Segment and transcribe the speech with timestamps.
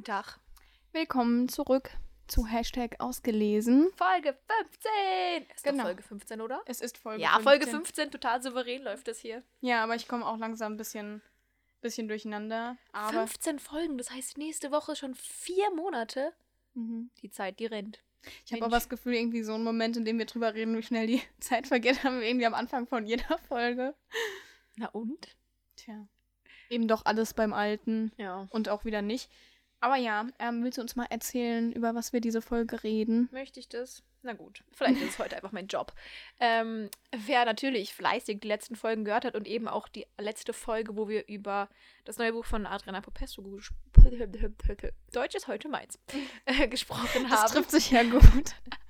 [0.00, 0.38] Guten Tag.
[0.92, 1.90] Willkommen zurück
[2.26, 3.90] zu Hashtag ausgelesen.
[3.96, 5.46] Folge 15.
[5.54, 5.76] Ist Genau.
[5.76, 6.62] doch Folge 15, oder?
[6.64, 9.42] Es ist Folge ja, Folge 15, total souverän läuft das hier.
[9.60, 11.20] Ja, aber ich komme auch langsam ein bisschen,
[11.82, 12.78] bisschen durcheinander.
[12.92, 16.32] Aber 15 Folgen, das heißt nächste Woche schon vier Monate.
[16.72, 17.10] Mhm.
[17.20, 18.02] Die Zeit, die rennt.
[18.46, 20.82] ich habe aber das Gefühl, irgendwie so ein Moment, in dem wir drüber reden, wie
[20.82, 23.94] schnell die Zeit vergeht, haben wir irgendwie am Anfang von jeder Folge.
[24.76, 25.36] Na und?
[25.76, 26.06] Tja.
[26.70, 28.46] Eben doch alles beim Alten Ja.
[28.48, 29.28] und auch wieder nicht.
[29.80, 33.28] Aber ja, ähm, willst du uns mal erzählen, über was wir diese Folge reden?
[33.32, 34.02] Möchte ich das?
[34.22, 35.94] Na gut, vielleicht ist es heute einfach mein Job.
[36.40, 40.94] Ähm, wer natürlich fleißig die letzten Folgen gehört hat und eben auch die letzte Folge,
[40.96, 41.70] wo wir über
[42.04, 43.72] das neue Buch von Adriana Popescu ges-
[45.12, 45.98] Deutsch ist heute meins
[46.44, 47.52] äh, gesprochen Das haben.
[47.52, 48.20] trifft sich ja gut.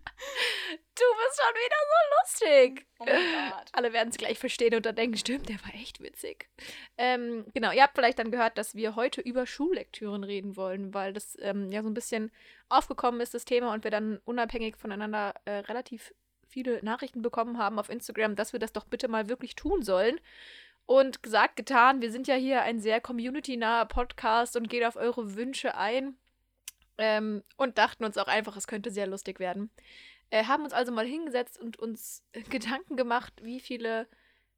[0.95, 2.87] Du bist schon wieder so lustig.
[2.99, 3.69] Oh mein Gott.
[3.73, 6.49] Alle werden es gleich verstehen und dann denken, stimmt, der war echt witzig.
[6.99, 11.13] Ähm, genau, ihr habt vielleicht dann gehört, dass wir heute über Schullektüren reden wollen, weil
[11.13, 12.31] das ähm, ja so ein bisschen
[12.69, 16.13] aufgekommen ist, das Thema, und wir dann unabhängig voneinander äh, relativ
[16.47, 20.21] viele Nachrichten bekommen haben auf Instagram, dass wir das doch bitte mal wirklich tun sollen.
[20.85, 25.37] Und gesagt, getan, wir sind ja hier ein sehr community-naher Podcast und gehen auf eure
[25.37, 26.19] Wünsche ein.
[27.01, 29.71] Ähm, und dachten uns auch einfach, es könnte sehr lustig werden.
[30.29, 34.07] Äh, haben uns also mal hingesetzt und uns Gedanken gemacht, wie viele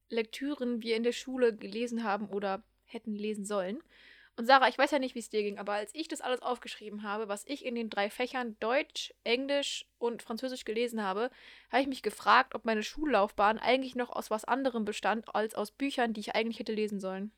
[0.08, 3.80] Lektüren wir in der Schule gelesen haben oder hätten lesen sollen.
[4.36, 6.40] Und Sarah, ich weiß ja nicht, wie es dir ging, aber als ich das alles
[6.40, 11.30] aufgeschrieben habe, was ich in den drei Fächern Deutsch, Englisch und Französisch gelesen habe,
[11.70, 15.70] habe ich mich gefragt, ob meine Schullaufbahn eigentlich noch aus was anderem bestand als aus
[15.70, 17.30] Büchern, die ich eigentlich hätte lesen sollen.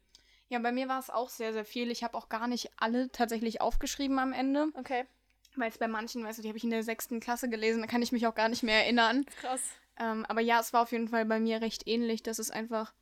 [0.49, 1.91] Ja, bei mir war es auch sehr, sehr viel.
[1.91, 4.69] Ich habe auch gar nicht alle tatsächlich aufgeschrieben am Ende.
[4.75, 5.05] Okay,
[5.57, 7.87] Weil es bei manchen, weißt du, die habe ich in der sechsten Klasse gelesen, da
[7.87, 9.25] kann ich mich auch gar nicht mehr erinnern.
[9.41, 9.63] krass.
[9.99, 12.93] Ähm, aber ja, es war auf jeden Fall bei mir recht ähnlich, dass es einfach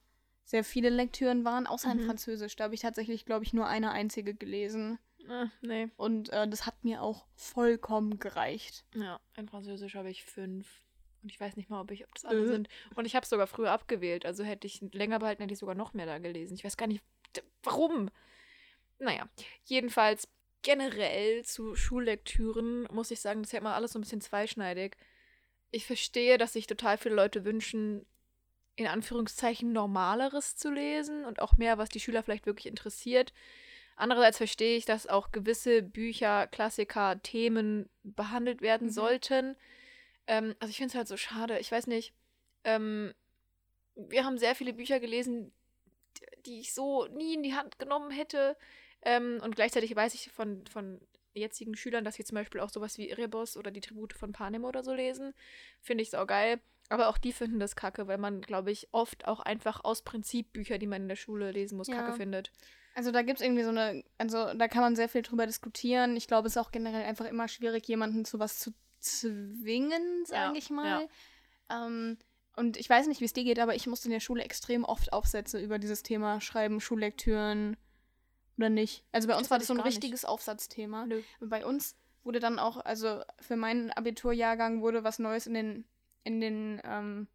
[0.44, 2.06] sehr viele Lektüren waren, außer in Mhm.
[2.06, 2.54] Französisch.
[2.56, 4.98] Da habe ich tatsächlich, glaube ich, nur eine einzige gelesen.
[5.28, 5.88] Äh, nee.
[5.96, 8.84] Und äh, das hat mir auch vollkommen gereicht.
[8.94, 10.82] Ja, in Französisch habe ich fünf.
[11.22, 12.46] Und ich weiß nicht mal, ob, ich, ob das alle Äh.
[12.48, 12.68] sind.
[12.96, 14.26] Und ich habe es sogar früher abgewählt.
[14.26, 16.54] Also hätte ich länger behalten, hätte ich sogar noch mehr da gelesen.
[16.54, 17.02] Ich weiß gar nicht,
[17.62, 18.10] warum.
[18.98, 19.28] Naja,
[19.64, 20.28] jedenfalls
[20.62, 24.96] generell zu Schullektüren muss ich sagen, das ist ja immer alles so ein bisschen zweischneidig.
[25.70, 28.06] Ich verstehe, dass sich total viele Leute wünschen,
[28.76, 33.32] in Anführungszeichen normaleres zu lesen und auch mehr, was die Schüler vielleicht wirklich interessiert.
[33.96, 38.92] Andererseits verstehe ich, dass auch gewisse Bücher, Klassiker, Themen behandelt werden Mhm.
[38.92, 39.56] sollten.
[40.26, 41.58] Ähm, also ich finde es halt so schade.
[41.58, 42.14] Ich weiß nicht.
[42.64, 43.12] Ähm,
[43.94, 45.52] wir haben sehr viele Bücher gelesen,
[46.46, 48.56] die ich so nie in die Hand genommen hätte.
[49.02, 51.00] Ähm, und gleichzeitig weiß ich von, von
[51.34, 54.64] jetzigen Schülern, dass sie zum Beispiel auch sowas wie Erebos oder die Tribute von Panem
[54.64, 55.34] oder so lesen.
[55.80, 56.60] Finde ich auch geil.
[56.88, 60.52] Aber auch die finden das kacke, weil man, glaube ich, oft auch einfach aus Prinzip
[60.52, 61.96] Bücher, die man in der Schule lesen muss, Ja.
[62.02, 62.52] kacke findet.
[62.94, 66.14] Also da gibt es irgendwie so eine, also da kann man sehr viel drüber diskutieren.
[66.16, 70.52] Ich glaube, es ist auch generell einfach immer schwierig, jemanden zu was zu zwingen, sage
[70.52, 71.08] Ja, ich mal.
[71.70, 72.18] Ähm,
[72.56, 74.84] und ich weiß nicht, wie es dir geht, aber ich musste in der Schule extrem
[74.84, 77.76] oft Aufsätze über dieses Thema schreiben, Schullektüren
[78.58, 79.04] oder nicht.
[79.12, 79.96] Also bei uns Das war das so ein gar nicht.
[79.96, 81.06] richtiges Aufsatzthema.
[81.06, 81.22] Nö.
[81.40, 85.84] Bei uns wurde dann auch, also für meinen Abiturjahrgang wurde was Neues in den,
[86.24, 87.26] in den, ähm,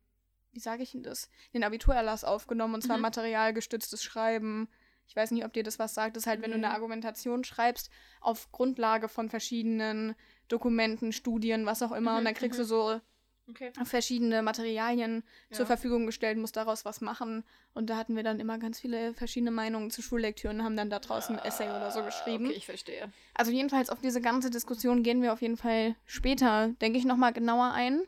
[0.52, 3.02] wie sage ich denn das, in den Abiturerlass aufgenommen und zwar Mhm.
[3.04, 4.70] materialgestütztes Schreiben.
[5.08, 6.16] Ich weiß nicht, ob dir das was sagt.
[6.16, 7.90] Das ist halt, wenn du eine Argumentation schreibst
[8.22, 10.16] auf Grundlage von verschiedenen
[10.48, 12.12] Dokumenten, Studien, was auch immer.
[12.14, 12.68] Mhm, und dann kriegst du mhm.
[12.68, 13.02] so
[13.50, 13.72] Okay.
[13.86, 15.66] verschiedene Materialien zur Ja.
[15.68, 17.44] Verfügung gestellt, musst daraus was machen.
[17.74, 20.90] Und da hatten wir dann immer ganz viele verschiedene Meinungen zu Schullektüren und haben dann
[20.90, 22.46] da draußen ein Essay oder so geschrieben.
[22.46, 23.12] Ah, Okay, ich verstehe.
[23.34, 27.32] Also jedenfalls auf diese ganze Diskussion gehen wir auf jeden Fall später, denke ich, nochmal
[27.34, 28.02] genauer ein.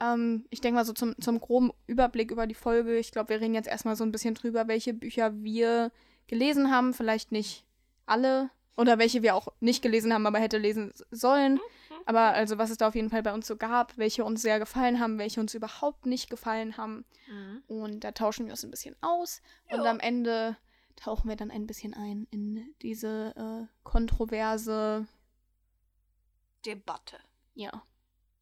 [0.00, 2.98] Ähm, ich denke mal so zum, zum groben Überblick über die Folge.
[2.98, 5.90] Ich glaube, wir reden jetzt erstmal so ein bisschen drüber, welche Bücher wir
[6.28, 6.94] gelesen haben.
[6.94, 7.64] Vielleicht nicht
[8.06, 8.50] alle.
[8.74, 11.60] Oder welche wir auch nicht gelesen haben, aber hätte lesen sollen.
[12.06, 14.58] Aber also was es da auf jeden Fall bei uns so gab, welche uns sehr
[14.58, 17.04] gefallen haben, welche uns überhaupt nicht gefallen haben.
[17.28, 17.62] Mhm.
[17.68, 19.42] Und da tauschen wir uns ein bisschen aus.
[19.70, 19.90] Und Ja.
[19.90, 20.56] am Ende
[20.96, 25.06] tauchen wir dann ein bisschen ein in diese äh, kontroverse,
[26.64, 27.18] Debatte.
[27.54, 27.70] ja.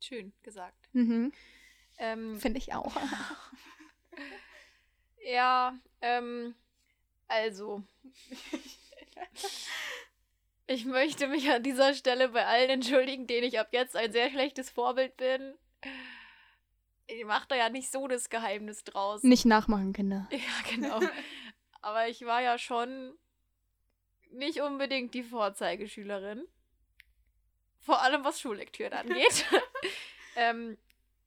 [0.03, 0.89] Schön gesagt.
[0.95, 1.31] Mhm.
[1.99, 2.97] Ähm, Finde ich auch.
[5.25, 6.55] ja, ähm,
[7.29, 7.83] also.
[10.71, 14.31] ich möchte mich an dieser Stelle bei allen entschuldigen, denen ich ab jetzt ein sehr
[14.31, 15.55] schlechtes Vorbild bin.
[17.09, 19.25] Ich mache da ja nicht so das Geheimnis draus.
[19.25, 20.29] Nicht nachmachen, Kinder.
[20.31, 21.01] Ja, genau.
[21.83, 23.19] Aber ich war ja schon
[24.31, 26.47] nicht unbedingt die Vorzeigeschülerin.
[27.81, 29.47] Vor allem was Schullektüren angeht.
[30.37, 30.79] ähm,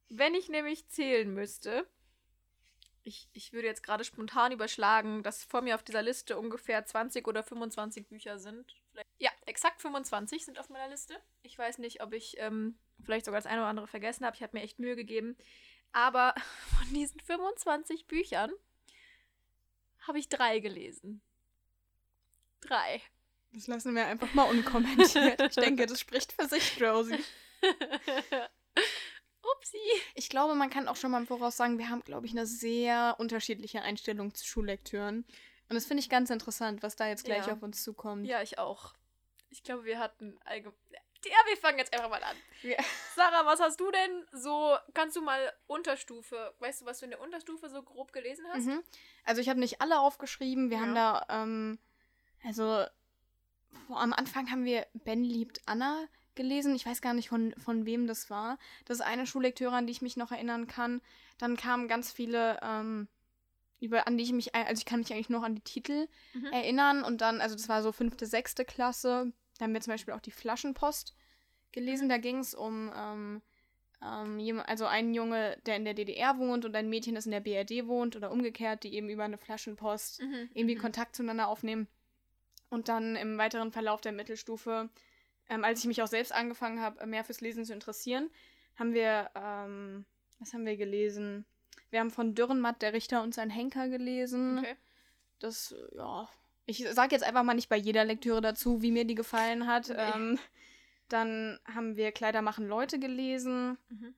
[0.08, 1.86] wenn ich nämlich zählen müsste,
[3.02, 7.28] ich, ich würde jetzt gerade spontan überschlagen, dass vor mir auf dieser Liste ungefähr 20
[7.28, 8.74] oder 25 Bücher sind.
[9.18, 11.16] Ja, exakt 25 sind auf meiner Liste.
[11.42, 14.36] Ich weiß nicht, ob ich ähm, vielleicht sogar das eine oder andere vergessen habe.
[14.36, 15.36] Ich habe mir echt Mühe gegeben.
[15.92, 16.34] Aber
[16.78, 18.50] von diesen 25 Büchern
[20.06, 21.22] habe ich drei gelesen.
[22.60, 23.00] Drei.
[23.52, 25.40] Das lassen wir einfach mal unkommentiert.
[25.40, 27.22] ich denke, das spricht für sich, Josie.
[29.56, 29.78] Upsi.
[30.14, 32.46] Ich glaube, man kann auch schon mal im Voraus sagen, wir haben, glaube ich, eine
[32.46, 35.24] sehr unterschiedliche Einstellung zu Schullektüren.
[35.68, 37.54] Und das finde ich ganz interessant, was da jetzt gleich Ja.
[37.54, 38.26] auf uns zukommt.
[38.26, 38.94] Ja, ich auch.
[39.50, 40.76] Ich glaube, wir hatten allgemein.
[41.24, 42.36] Ja, wir fangen jetzt einfach mal an.
[42.62, 42.76] Ja.
[43.16, 44.76] Sarah, was hast du denn so?
[44.92, 48.66] Kannst du mal Unterstufe, weißt du, was du in der Unterstufe so grob gelesen hast?
[48.66, 48.82] Mhm.
[49.24, 50.68] Also ich habe nicht alle aufgeschrieben.
[50.68, 50.82] Wir Ja.
[50.82, 51.78] haben da, ähm,
[52.44, 52.84] also
[53.88, 56.74] boah, am Anfang haben wir Ben liebt Anna gelesen.
[56.74, 58.58] Ich weiß gar nicht, von, von wem das war.
[58.84, 61.00] Das ist eine Schullektüre, an die ich mich noch erinnern kann.
[61.38, 63.08] Dann kamen ganz viele, ähm,
[63.84, 66.46] über, an die ich mich, also ich kann mich eigentlich noch an die Titel Mhm.
[66.46, 67.04] erinnern.
[67.04, 69.32] Und dann, also das war so fünfte, sechste Klasse.
[69.58, 71.14] Da haben wir zum Beispiel auch die Flaschenpost
[71.72, 72.08] gelesen.
[72.08, 73.42] Da ging es um ähm,
[74.02, 77.40] ähm, also einen Junge, der in der DDR wohnt und ein Mädchen, das in der
[77.40, 80.50] BRD wohnt oder umgekehrt, die eben über eine Flaschenpost Mhm.
[80.54, 80.80] irgendwie mhm.
[80.80, 81.88] Kontakt zueinander aufnehmen.
[82.70, 84.90] Und dann im weiteren Verlauf der Mittelstufe,
[85.48, 88.30] ähm, als ich mich auch selbst angefangen habe, mehr fürs Lesen zu interessieren,
[88.76, 90.04] haben wir, ähm,
[90.40, 91.44] was haben wir gelesen?
[91.90, 94.58] Wir haben von Dürrenmatt, der Richter und sein Henker gelesen.
[94.58, 94.76] Okay.
[95.38, 96.28] Das, ja.
[96.66, 99.88] Ich sage jetzt einfach mal nicht bei jeder Lektüre dazu, wie mir die gefallen hat.
[99.88, 99.96] Nee.
[99.98, 100.38] Ähm,
[101.08, 103.76] dann haben wir Kleider machen Leute gelesen.
[103.90, 104.14] Mhm.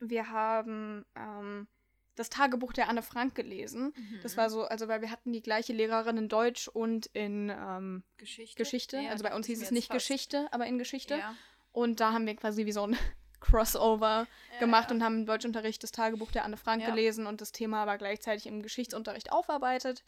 [0.00, 1.66] Wir haben ähm,
[2.14, 3.94] das Tagebuch der Anne Frank gelesen.
[4.22, 4.36] Das Mhm.
[4.36, 8.56] war so, also weil wir hatten die gleiche Lehrerin in Deutsch und in ähm, Geschichte.
[8.62, 8.98] Geschichte.
[8.98, 9.98] Ja, also bei uns hieß es nicht fast.
[10.06, 11.16] Geschichte, aber in Geschichte.
[11.16, 11.34] Ja.
[11.72, 12.96] Und da haben wir quasi wie so ein
[13.40, 14.96] Crossover Ja, gemacht ja.
[14.96, 16.90] und haben im Deutschunterricht das Tagebuch der Anne Frank Ja.
[16.90, 20.04] gelesen und das Thema aber gleichzeitig im Geschichtsunterricht aufarbeitet.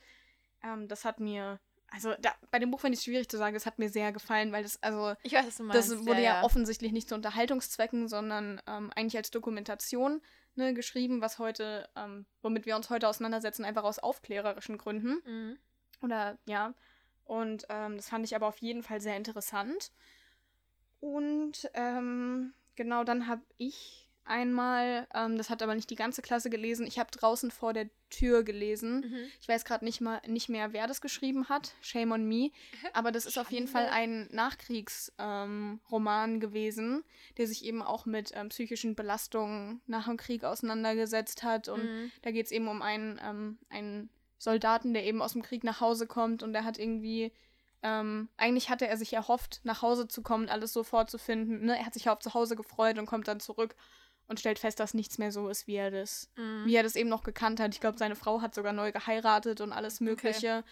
[0.62, 3.54] Ähm, das hat mir, also da, bei dem Buch finde ich es schwierig zu sagen,
[3.54, 5.90] das hat mir sehr gefallen, weil das, also Ich weiß, was du meinst.
[5.90, 10.20] das wurde ja, offensichtlich nicht zu Unterhaltungszwecken, sondern ähm, eigentlich als Dokumentation
[10.56, 15.20] ne, geschrieben, was heute, ähm, womit wir uns heute auseinandersetzen, einfach aus aufklärerischen Gründen.
[15.24, 15.58] Mhm.
[16.02, 16.74] Oder ja.
[17.24, 19.92] Und ähm, das fand ich aber auf jeden Fall sehr interessant.
[20.98, 26.48] Und ähm, genau dann habe ich einmal, ähm, das hat aber nicht die ganze Klasse
[26.48, 29.00] gelesen, ich habe draußen vor der Tür gelesen.
[29.00, 29.16] Mhm.
[29.40, 31.74] Ich weiß gerade nicht mal nicht mehr, wer das geschrieben hat.
[31.82, 32.50] Shame on me.
[32.94, 37.04] Aber das ist auf jeden Fall ein Nachkriegsroman ähm, gewesen,
[37.36, 41.68] der sich eben auch mit ähm, psychischen Belastungen nach dem Krieg auseinandergesetzt hat.
[41.68, 42.12] Und Mhm.
[42.22, 45.80] da geht es eben um einen, ähm, einen Soldaten, der eben aus dem Krieg nach
[45.80, 47.32] Hause kommt und der hat irgendwie.
[47.82, 51.64] Ähm, eigentlich hatte er sich erhofft, nach Hause zu kommen, alles so vorzufinden.
[51.64, 51.78] Ne?
[51.78, 53.74] Er hat sich auf zu Hause gefreut und kommt dann zurück
[54.26, 56.64] und stellt fest, dass nichts mehr so ist, wie er das Mhm.
[56.66, 57.74] wie er das eben noch gekannt hat.
[57.74, 60.62] Ich glaube, seine Frau hat sogar neu geheiratet und alles Mögliche.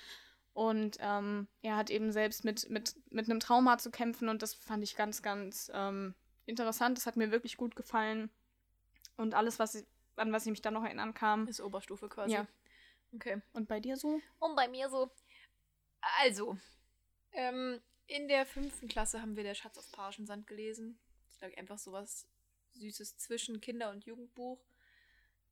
[0.53, 4.55] Und ähm, er hat eben selbst mit, mit, mit einem Trauma zu kämpfen und das
[4.55, 6.15] fand ich ganz, ganz ähm,
[6.47, 6.99] interessant.
[6.99, 8.31] Das hat mir wirklich gut gefallen.
[9.17, 11.47] Und alles, was ich, an was ich mich dann noch erinnern kam.
[11.47, 12.35] Ist Oberstufe quasi.
[12.35, 12.47] Ja.
[13.15, 13.41] Okay.
[13.53, 14.21] Und bei dir so?
[14.39, 15.11] Und bei mir so.
[16.21, 16.57] Also,
[17.39, 20.99] ähm, in der fünften Klasse haben wir Der Schatz auf Pagenssand gelesen.
[21.25, 22.27] Das ist, glaub ich, einfach so was
[22.73, 24.61] Süßes zwischen Kinder- und Jugendbuch.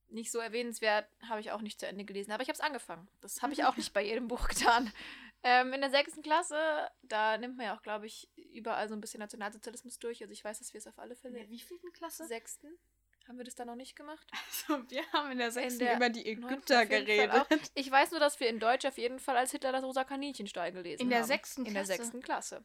[0.08, 3.08] Nicht so erwähnenswert, habe ich auch nicht zu Ende gelesen, aber ich habe es angefangen.
[3.20, 4.92] Das habe ich auch nicht bei jedem Buch getan.
[5.42, 9.00] Ähm, in der sechsten Klasse, da nimmt man ja auch, glaube ich, überall so ein
[9.00, 10.20] bisschen Nationalsozialismus durch.
[10.22, 11.48] Also ich weiß, dass wir es auf alle Fälle.
[11.48, 12.26] wievielten Klasse?
[12.26, 12.68] Sechsten?
[13.28, 14.26] Haben wir das da noch nicht gemacht?
[14.68, 17.46] Also, wir haben in der sechsten der über die Ägypter geredet.
[17.74, 20.72] Ich weiß nur, dass wir in Deutsch auf jeden Fall als Hitler das rosa Kaninchenstall
[20.72, 21.26] gelesen In der haben.
[21.26, 22.02] sechsten In der Klasse?
[22.02, 22.64] sechsten Klasse.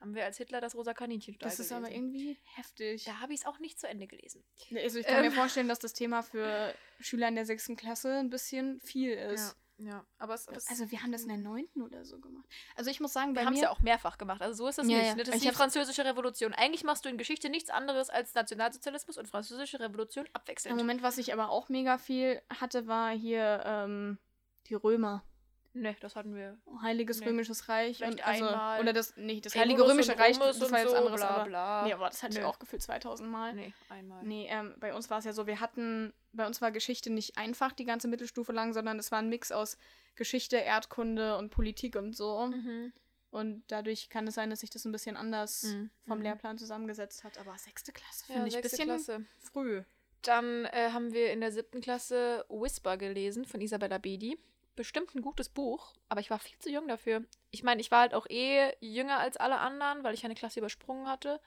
[0.00, 1.84] Haben wir als Hitler das rosa Kaninchenstall Das ist gelesen.
[1.84, 3.04] aber irgendwie heftig.
[3.04, 4.42] Da habe ich es auch nicht zu Ende gelesen.
[4.74, 5.32] Also ich kann mir Ähm.
[5.32, 9.48] vorstellen, dass das Thema für Schüler in der sechsten Klasse ein bisschen viel ist.
[9.48, 10.04] Ja, ja.
[10.18, 12.46] Aber es, es Also wir haben das in der neunten oder so gemacht.
[12.76, 14.42] Also ich muss sagen, wir bei haben es ja auch mehrfach gemacht.
[14.42, 15.06] Also so ist das Ja, nicht.
[15.06, 15.14] ja.
[15.14, 15.24] Ne?
[15.24, 16.52] Das Ich ist die französische Revolution.
[16.52, 20.76] Eigentlich machst du in Geschichte nichts anderes als Nationalsozialismus und französische Revolution im abwechselnd.
[20.76, 24.18] Moment, was ich aber auch mega viel hatte, war hier ähm,
[24.66, 25.24] die Römer.
[25.72, 26.58] Ne, das hatten wir.
[26.82, 27.26] Heiliges Nee.
[27.26, 27.98] Römisches Reich.
[27.98, 28.80] Vielleicht Und also, einmal.
[28.80, 31.20] Oder das, nicht, das Heilige Römische Reich, das war jetzt so, anderes.
[31.20, 31.84] bla, aber, bla.
[31.84, 32.46] Nee, aber das hatte ich Nö.
[32.46, 33.54] auch gefühlt 2000 Mal.
[33.54, 34.24] Nee, einmal.
[34.24, 37.38] Nee, ähm, bei uns war es ja so, wir hatten, bei uns war Geschichte nicht
[37.38, 39.78] einfach die ganze Mittelstufe lang, sondern es war ein Mix aus
[40.16, 42.46] Geschichte, Erdkunde und Politik und so.
[42.48, 42.92] Mhm.
[43.30, 45.90] Und dadurch kann es sein, dass sich das ein bisschen anders Mhm.
[46.04, 46.24] vom Mhm.
[46.24, 47.38] Lehrplan zusammengesetzt hat.
[47.38, 49.24] Aber sechste Klasse Ja, finde ich ein bisschen Klasse.
[49.38, 49.84] früh.
[50.22, 54.36] Dann äh, haben wir in der siebten Klasse Whisper gelesen von Isabella Bedi.
[54.76, 57.24] Bestimmt ein gutes Buch, aber ich war viel zu jung dafür.
[57.50, 60.60] Ich meine, ich war halt auch eh jünger als alle anderen, weil ich eine Klasse
[60.60, 61.40] übersprungen hatte.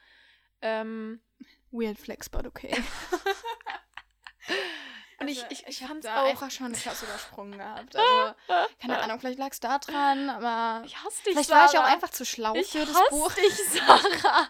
[0.62, 1.22] Ähm,
[1.72, 2.72] Weird Flex, but okay.
[5.20, 6.28] Und Also, ich, ich, ich hab fand's da auch.
[6.30, 7.96] einfach schon eine Klasse übersprungen gehabt.
[7.96, 8.36] Also,
[8.80, 11.62] keine Ahnung, vielleicht lag es da dran, aber ich hasse dich, vielleicht Sarah.
[11.66, 13.34] war ich auch einfach zu schlau ich für das hasse Buch.
[13.34, 14.50] dich, Sarah.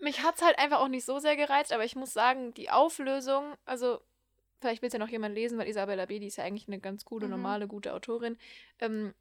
[0.00, 3.56] Mich hat's halt einfach auch nicht so sehr gereizt, aber ich muss sagen, die Auflösung,
[3.64, 4.00] also
[4.60, 6.80] vielleicht will es ja noch jemand lesen, weil Isabella B., die ist ja eigentlich eine
[6.80, 7.32] ganz gute, Mhm.
[7.32, 8.36] normale, gute Autorin.
[8.80, 9.14] Ähm,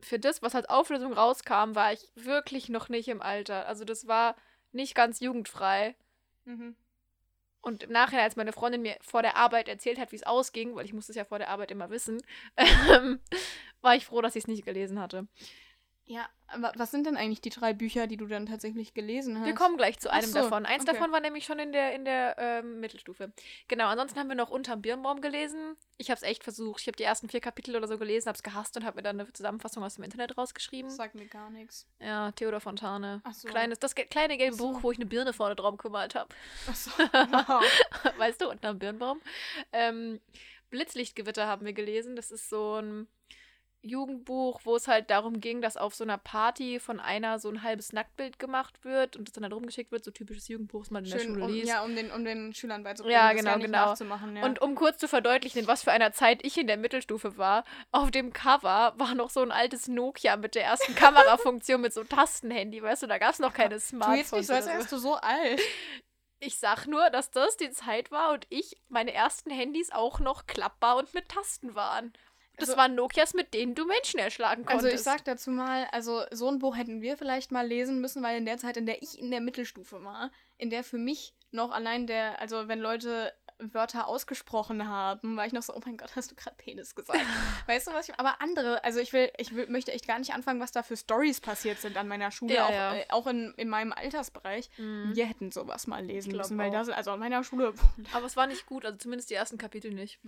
[0.00, 3.66] für das, was als Auflösung rauskam, war ich wirklich noch nicht im Alter.
[3.66, 4.36] Also das war
[4.72, 5.94] nicht ganz jugendfrei.
[6.44, 6.76] Mhm.
[7.60, 10.76] Und im Nachhinein, als meine Freundin mir vor der Arbeit erzählt hat, wie es ausging,
[10.76, 12.22] weil ich musste es ja vor der Arbeit immer wissen,
[12.56, 13.18] ähm,
[13.80, 15.26] war ich froh, dass ich es nicht gelesen hatte.
[16.08, 19.46] Ja, aber was sind denn eigentlich die drei Bücher, die du dann tatsächlich gelesen hast?
[19.46, 20.64] Wir kommen gleich zu Ach einem so, davon.
[20.64, 20.92] Eins okay.
[20.92, 23.30] davon war nämlich schon in der, in der ähm, Mittelstufe.
[23.68, 25.76] Genau, ansonsten haben wir noch Unterm Birnbaum gelesen.
[25.98, 26.80] Ich habe es echt versucht.
[26.80, 29.02] Ich habe die ersten vier Kapitel oder so gelesen, habe es gehasst und habe mir
[29.02, 30.88] dann eine Zusammenfassung aus dem Internet rausgeschrieben.
[30.88, 31.86] Das sagt mir gar nichts.
[32.00, 33.20] Ja, Theodor Fontane.
[33.24, 33.46] Ach so.
[33.46, 34.72] Kleines, das kleine gelbe Ach so.
[34.72, 36.34] Buch, wo ich eine Birne vorne drauf gemalt habe.
[36.66, 36.90] Achso.
[37.12, 37.62] Wow.
[38.16, 39.20] weißt du, Unterm Birnbaum.
[39.72, 40.20] Ähm,
[40.70, 42.16] Blitzlichtgewitter haben wir gelesen.
[42.16, 43.06] Das ist so ein
[43.82, 47.62] Jugendbuch, wo es halt darum ging, dass auf so einer Party von einer so ein
[47.62, 51.04] halbes Nacktbild gemacht wird und das dann halt rumgeschickt wird, so typisches Jugendbuch, das man
[51.04, 51.68] in der Schön, Schule um, liest.
[51.68, 53.86] ja, um den, um den Schülern beizubringen, Ja, das genau, ja nicht genau.
[53.86, 54.36] nachzumachen.
[54.36, 54.44] Ja.
[54.44, 57.64] Und um kurz zu verdeutlichen, in was für einer Zeit ich in der Mittelstufe war,
[57.92, 62.04] auf dem Cover war noch so ein altes Nokia mit der ersten Kamerafunktion mit so
[62.04, 64.32] Tastenhandy, weißt du, da gab es noch keine du jetzt Smartphones.
[64.32, 65.60] nicht so, als wärst du so alt.
[66.40, 70.46] Ich sag nur, dass das die Zeit war und ich meine ersten Handys auch noch
[70.46, 72.12] klappbar und mit Tasten waren.
[72.58, 74.84] Das Also- waren Nokias, mit denen du Menschen erschlagen konntest.
[74.84, 78.22] Also ich sag dazu mal, also so ein Buch hätten wir vielleicht mal lesen müssen,
[78.22, 81.34] weil in der Zeit, in der ich in der Mittelstufe war, in der für mich
[81.50, 85.96] noch allein der, also wenn Leute Wörter ausgesprochen haben, war ich noch so, oh mein
[85.96, 87.18] Gott, hast du gerade Penis gesagt.
[87.66, 90.32] weißt du was ich, aber andere, also ich will, ich will, möchte echt gar nicht
[90.32, 92.94] anfangen, was da für Stories passiert sind an meiner Schule, Ja, auch, ja.
[92.94, 94.70] Äh, auch in, in meinem Altersbereich.
[94.78, 95.10] Mhm.
[95.14, 97.74] Wir hätten sowas mal lesen müssen, weil da sind, also an meiner Schule,
[98.12, 100.20] Aber es war nicht gut, also zumindest die ersten Kapitel nicht.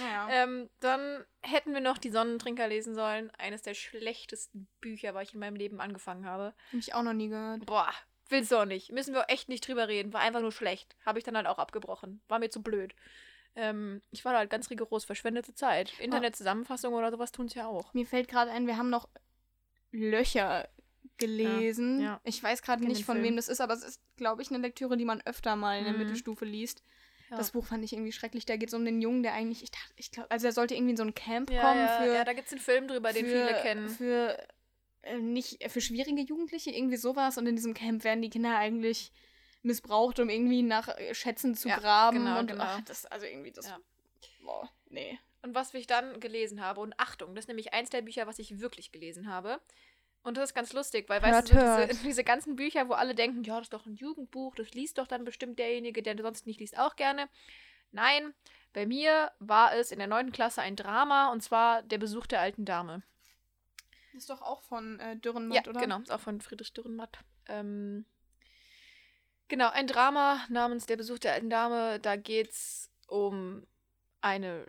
[0.00, 0.28] Naja.
[0.30, 3.30] Ähm, dann hätten wir noch die Sonnentrinker lesen sollen.
[3.38, 6.54] Eines der schlechtesten Bücher, weil ich in meinem Leben angefangen habe.
[6.72, 7.66] Hab ich auch noch nie gehört.
[7.66, 7.90] Boah,
[8.28, 8.92] willst du auch nicht.
[8.92, 10.12] Müssen wir echt nicht drüber reden.
[10.12, 10.96] War einfach nur schlecht.
[11.04, 12.20] Habe ich dann halt auch abgebrochen.
[12.28, 12.94] War mir zu blöd.
[13.54, 15.04] Ähm, ich war da halt ganz rigoros.
[15.04, 15.92] Verschwendete Zeit.
[16.00, 17.92] Internet-Zusammenfassung oder sowas tun es ja auch.
[17.92, 19.08] Mir fällt gerade ein, wir haben noch
[19.90, 20.68] Löcher
[21.18, 22.00] gelesen.
[22.00, 22.20] Ja, ja.
[22.24, 23.26] Ich weiß gerade nicht, von Film.
[23.28, 25.84] wem das ist, aber es ist, glaube ich, eine Lektüre, die man öfter mal in
[25.84, 25.98] der Mhm.
[26.00, 26.82] Mittelstufe liest.
[27.32, 27.38] Ja.
[27.38, 28.44] Das Buch fand ich irgendwie schrecklich.
[28.44, 30.74] Da geht es um den Jungen, der eigentlich, ich dachte, ich glaube, also er sollte
[30.74, 32.88] irgendwie in so ein Camp ja, kommen ja, für, ja, da gibt es einen Film
[32.88, 33.88] drüber, den für, viele kennen.
[33.88, 34.38] für
[35.00, 37.38] äh, nicht für schwierige Jugendliche, irgendwie sowas.
[37.38, 39.12] Und in diesem Camp werden die Kinder eigentlich
[39.62, 42.18] missbraucht, um irgendwie nach äh, Schätzen zu Ja, graben.
[42.18, 42.64] genau, und genau.
[42.64, 43.66] ach, das, also irgendwie das.
[43.66, 43.78] Ja.
[44.42, 45.18] Boah, nee.
[45.40, 48.38] Und was ich dann gelesen habe, und Achtung, das ist nämlich eins der Bücher, was
[48.38, 49.58] ich wirklich gelesen habe.
[50.22, 52.92] Und das ist ganz lustig, weil, Hört, weißt du, so diese, diese ganzen Bücher, wo
[52.92, 56.16] alle denken, ja, das ist doch ein Jugendbuch, das liest doch dann bestimmt derjenige, der
[56.16, 57.28] sonst nicht liest, auch gerne.
[57.90, 58.32] Nein,
[58.72, 62.40] bei mir war es in der neunten Klasse ein Drama, und zwar Der Besuch der
[62.40, 63.02] alten Dame.
[64.12, 65.80] Das ist doch auch von äh, Dürrenmatt, ja, oder?
[65.80, 67.18] genau, ist auch von Friedrich Dürrenmatt.
[67.48, 68.04] Ähm,
[69.48, 71.98] genau, ein Drama namens Der Besuch der alten Dame.
[72.00, 73.66] Da geht's um
[74.20, 74.66] eine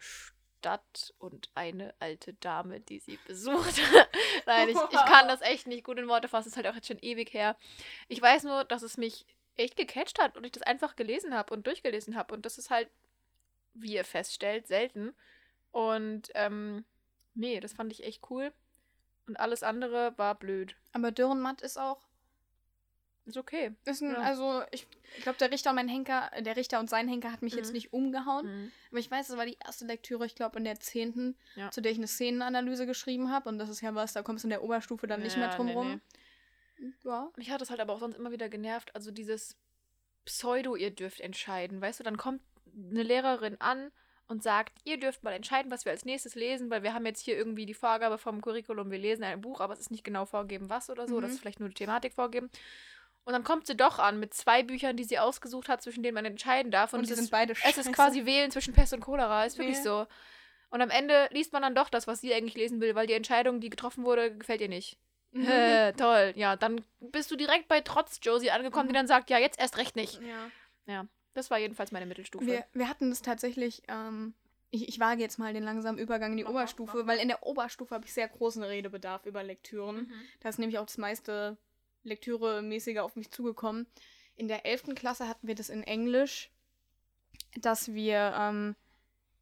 [0.63, 3.81] Stadt und eine alte Dame, die sie besucht.
[4.45, 6.47] Nein, ich, ich kann das echt nicht gut in Worte fassen.
[6.47, 7.57] ist halt auch jetzt schon ewig her.
[8.07, 9.25] Ich weiß nur, dass es mich
[9.57, 12.33] echt gecatcht hat und ich das einfach gelesen habe und durchgelesen habe.
[12.33, 12.89] Und das ist halt,
[13.73, 15.13] wie ihr feststellt, selten.
[15.71, 16.85] Und ähm,
[17.33, 18.53] nee, das fand ich echt cool.
[19.27, 20.77] Und alles andere war blöd.
[20.93, 21.99] Aber Dürrenmatt ist auch
[23.25, 23.71] Ist okay.
[23.85, 24.17] Ist ein, Ja.
[24.19, 24.85] Also, ich,
[25.17, 27.67] ich glaube, der Richter und mein Henker, der Richter und sein Henker hat mich jetzt
[27.69, 27.73] Mhm.
[27.73, 28.45] nicht umgehauen.
[28.65, 28.71] Mhm.
[28.91, 31.71] Aber ich weiß, das war die erste Lektüre, ich glaube, in der zehnten, Ja.
[31.71, 33.47] zu der ich eine Szenenanalyse geschrieben habe.
[33.49, 35.55] Und das ist ja was, da kommst du in der Oberstufe dann nicht Ja, mehr
[35.55, 36.01] drum nee, rum.
[37.03, 37.31] Ja.
[37.37, 38.93] Mich hat das halt aber auch sonst immer wieder genervt.
[38.93, 39.55] Also dieses
[40.25, 41.81] Pseudo, ihr dürft entscheiden.
[41.81, 42.41] Weißt du, dann kommt
[42.75, 43.91] eine Lehrerin an
[44.27, 47.21] und sagt, ihr dürft mal entscheiden, was wir als nächstes lesen, weil wir haben jetzt
[47.21, 50.25] hier irgendwie die Vorgabe vom Curriculum, wir lesen ein Buch, aber es ist nicht genau
[50.25, 51.17] vorgeben, was oder so.
[51.17, 51.21] Mhm.
[51.21, 52.49] Das ist vielleicht nur die Thematik vorgeben.
[53.25, 56.15] Und dann kommt sie doch an mit zwei Büchern, die sie ausgesucht hat, zwischen denen
[56.15, 56.91] man entscheiden darf.
[56.93, 57.79] Und, Und, die es, sind ist, beide es scheiße.
[57.81, 59.45] ist quasi Wählen zwischen Pest und Cholera.
[59.45, 59.83] Ist wirklich Nee.
[59.83, 60.05] so.
[60.69, 63.13] Und am Ende liest man dann doch das, was sie eigentlich lesen will, weil die
[63.13, 64.97] Entscheidung, die getroffen wurde, gefällt ihr nicht.
[65.31, 65.47] Mhm.
[65.47, 66.33] Äh, toll.
[66.35, 68.97] Ja, dann bist du direkt bei Trotz Josie angekommen, die Mhm.
[68.97, 70.19] dann sagt, ja, jetzt erst recht nicht.
[70.87, 71.05] Ja.
[71.33, 72.45] Das war jedenfalls meine Mittelstufe.
[72.45, 74.33] Wir, wir hatten das tatsächlich, ähm,
[74.69, 77.27] ich, ich wage jetzt mal den langsamen Übergang in die Mach Oberstufe, mach weil in
[77.29, 79.95] der Oberstufe habe ich sehr großen Redebedarf über Lektüren.
[80.07, 80.13] Mhm.
[80.41, 81.57] Da ist nämlich auch das meiste
[82.03, 83.87] Lektüre-mäßige auf mich zugekommen.
[84.35, 84.95] In der 11.
[84.95, 86.51] Klasse hatten wir das in Englisch,
[87.55, 88.75] dass wir ähm,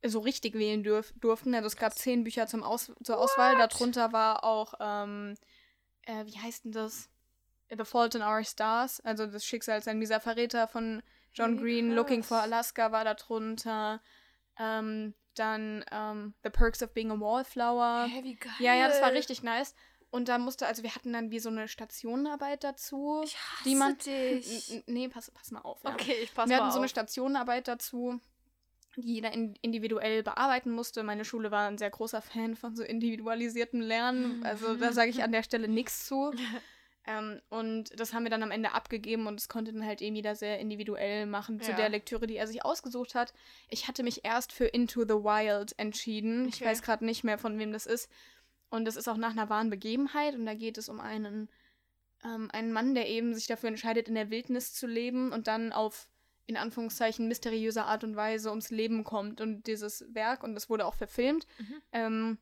[0.03, 1.53] so richtig wählen dürf durften.
[1.55, 3.57] Also es gab zehn Bücher zum Aus zur Auswahl.
[3.57, 5.35] Darunter war auch, ähm,
[6.03, 7.09] äh, wie heißt denn das?
[7.69, 11.01] The Fault in Our Stars, also das Schicksal ist ein mieser Verräter von
[11.33, 12.47] John Wie Green, Looking for krass.
[12.47, 14.01] Alaska war da drunter.
[14.59, 18.07] Ähm, dann ähm, The Perks of Being a Wallflower.
[18.09, 18.51] Hä, wie geil.
[18.59, 19.73] Ja, ja, das war richtig nice.
[20.11, 23.21] Und da musste, also wir hatten dann wie so eine Stationenarbeit dazu.
[23.23, 24.83] Ich hasse die man, dich.
[24.85, 25.81] Nee, pass, pass mal auf.
[25.83, 25.91] Ja.
[25.93, 26.91] Okay, ich passe wir mal hatten so eine auf.
[26.91, 28.19] Stationenarbeit dazu,
[28.97, 31.03] die jeder in, individuell bearbeiten musste.
[31.03, 34.43] Meine Schule war ein sehr großer Fan von so individualisiertem Lernen.
[34.45, 36.31] Also da sage ich an der Stelle nichts zu.
[37.07, 40.15] Ähm, und das haben wir dann am Ende abgegeben und das konnte dann halt eben
[40.15, 41.77] jeder sehr individuell machen zu Ja.
[41.77, 43.33] der Lektüre, die er sich ausgesucht hat.
[43.69, 46.47] Ich hatte mich erst für Into the Wild entschieden.
[46.47, 46.65] Ich Okay.
[46.65, 48.07] weiß gerade nicht mehr, von wem das ist.
[48.71, 51.49] Und das ist auch nach einer wahren Begebenheit und da geht es um einen,
[52.23, 55.71] ähm, einen Mann, der eben sich dafür entscheidet, in der Wildnis zu leben und dann
[55.71, 56.07] auf
[56.47, 59.39] in Anführungszeichen mysteriöse Art und Weise ums Leben kommt.
[59.41, 61.81] Und dieses Werk, und das wurde auch verfilmt, Mhm.
[61.91, 62.37] ähm,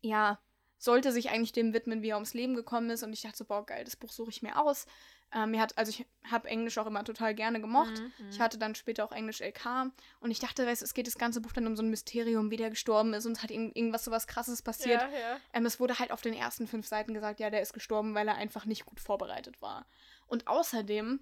[0.00, 0.38] ja,
[0.78, 3.02] sollte sich eigentlich dem widmen, wie er ums Leben gekommen ist.
[3.02, 4.86] Und ich dachte so, boah, geil, das Buch suche ich mir aus.
[5.34, 8.00] Ähm, mir hat, also ich habe Englisch auch immer total gerne gemocht.
[8.18, 8.28] Mhm.
[8.30, 11.40] Ich hatte dann später auch Englisch LK und ich dachte, weißt, es geht das ganze
[11.40, 14.04] Buch dann um so ein Mysterium, wie der gestorben ist und es hat irgend- irgendwas
[14.04, 15.02] so was krasses passiert.
[15.02, 15.40] Ja, ja.
[15.52, 18.28] Ähm, es wurde halt auf den ersten fünf Seiten gesagt, ja, der ist gestorben, weil
[18.28, 19.86] er einfach nicht gut vorbereitet war.
[20.28, 21.18] Und außerdem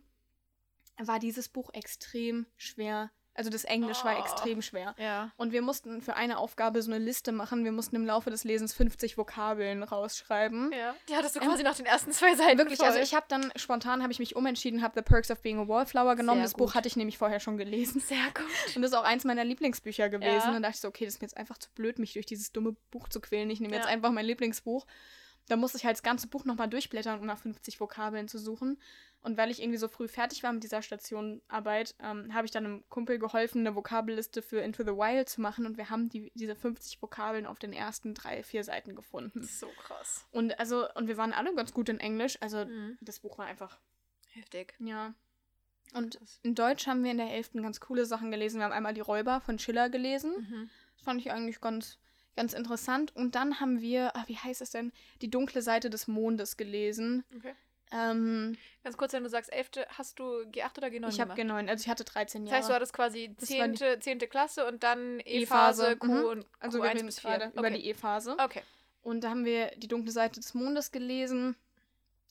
[0.99, 3.11] war dieses Buch extrem schwer.
[3.35, 4.21] Also das Englisch war Oh.
[4.21, 4.95] extrem schwer.
[4.99, 5.33] Ja.
[5.39, 7.65] Und wir mussten für eine Aufgabe so eine Liste machen.
[7.65, 10.71] Wir mussten im Laufe des Lesens 50 Vokabeln rausschreiben.
[10.73, 10.95] Ja.
[11.09, 12.59] Die hattest du Ähm, quasi nach den ersten zwei Seiten.
[12.59, 12.89] Wirklich, voll.
[12.89, 15.67] also ich habe dann spontan habe ich mich umentschieden, habe The Perks of Being a
[15.69, 16.41] Wallflower genommen.
[16.41, 16.75] Sehr das Buch gut.
[16.75, 18.01] hatte ich nämlich vorher schon gelesen.
[18.01, 18.77] Sehr gut.
[18.77, 20.33] Und das ist auch eins meiner Lieblingsbücher gewesen.
[20.41, 20.47] Ja.
[20.49, 22.27] Und dann dachte ich so, okay, das ist mir jetzt einfach zu blöd, mich durch
[22.27, 23.49] dieses dumme Buch zu quälen.
[23.49, 23.91] Ich nehme jetzt Ja.
[23.93, 24.85] einfach mein Lieblingsbuch.
[25.49, 28.79] Da musste ich halt das ganze Buch nochmal durchblättern, um nach 50 Vokabeln zu suchen.
[29.23, 32.65] Und weil ich irgendwie so früh fertig war mit dieser Stationarbeit, ähm, habe ich dann
[32.65, 35.65] einem Kumpel geholfen, eine Vokabelliste für Into the Wild zu machen.
[35.67, 39.43] Und wir haben die, diese 50 Vokabeln auf den ersten drei, vier Seiten gefunden.
[39.45, 40.27] So krass.
[40.33, 42.37] Und also, und wir waren alle ganz gut in Englisch.
[42.41, 42.99] Also Mhm.
[43.01, 43.79] das Buch war einfach
[44.33, 44.75] Heftig.
[44.81, 45.15] ja.
[45.95, 47.61] Und in Deutsch haben wir in der 11.
[47.61, 48.59] ganz coole Sachen gelesen.
[48.59, 50.33] Wir haben einmal Die Räuber von Schiller gelesen.
[50.49, 50.71] Mhm.
[50.95, 51.99] Das fand ich eigentlich ganz,
[52.37, 53.15] ganz interessant.
[53.15, 54.93] Und dann haben wir, ah, wie heißt es denn?
[55.21, 57.25] Die dunkle Seite des Mondes gelesen.
[57.37, 57.55] Okay.
[57.95, 61.61] Ähm, Ganz kurz, wenn du sagst 11., hast du G8 oder G9 ich habe gemacht?
[61.65, 62.59] G9, also ich hatte 13 Das Jahre.
[62.61, 64.01] heißt, du hattest quasi Das war die- 10.
[64.01, 64.19] 10.
[64.31, 66.25] Klasse und dann E-Phase, Q mhm.
[66.25, 67.31] und also Q1 wir reden bis jetzt 4.
[67.39, 68.37] gerade über die E-Phase.
[68.39, 68.63] Okay.
[69.03, 71.55] Und da haben wir Die dunkle Seite des Mondes gelesen.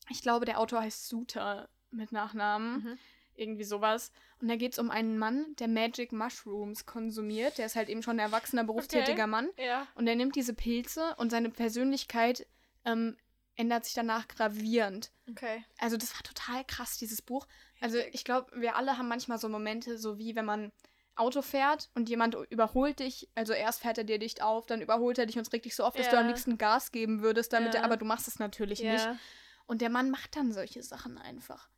[0.10, 2.84] Ich glaube, der Autor heißt Suter mit Nachnamen.
[2.84, 2.98] Mhm.
[3.36, 4.12] Irgendwie sowas.
[4.39, 7.58] Und da geht es um einen Mann, der Magic Mushrooms konsumiert.
[7.58, 9.28] Der ist halt eben schon ein erwachsener, berufstätiger Okay.
[9.28, 9.50] Mann.
[9.58, 9.88] Ja.
[9.96, 12.46] Und er nimmt diese Pilze und seine Persönlichkeit
[12.86, 13.17] ähm,
[13.56, 15.12] ändert sich danach gravierend.
[15.30, 15.63] Okay.
[15.78, 17.48] Also das war total krass, dieses Buch.
[17.80, 20.72] Also ich glaube, wir alle haben manchmal so Momente, so wie wenn man
[21.15, 23.30] Auto fährt und jemand überholt dich.
[23.36, 25.76] Also erst fährt er dir dicht auf, dann überholt er dich und es regt dich
[25.76, 27.82] so auf, dass du am liebsten Gas geben würdest, damit Ja.
[27.82, 29.04] er, aber du machst es natürlich nicht.
[29.06, 29.17] Ja.
[29.67, 31.70] Und der Mann macht dann solche Sachen einfach.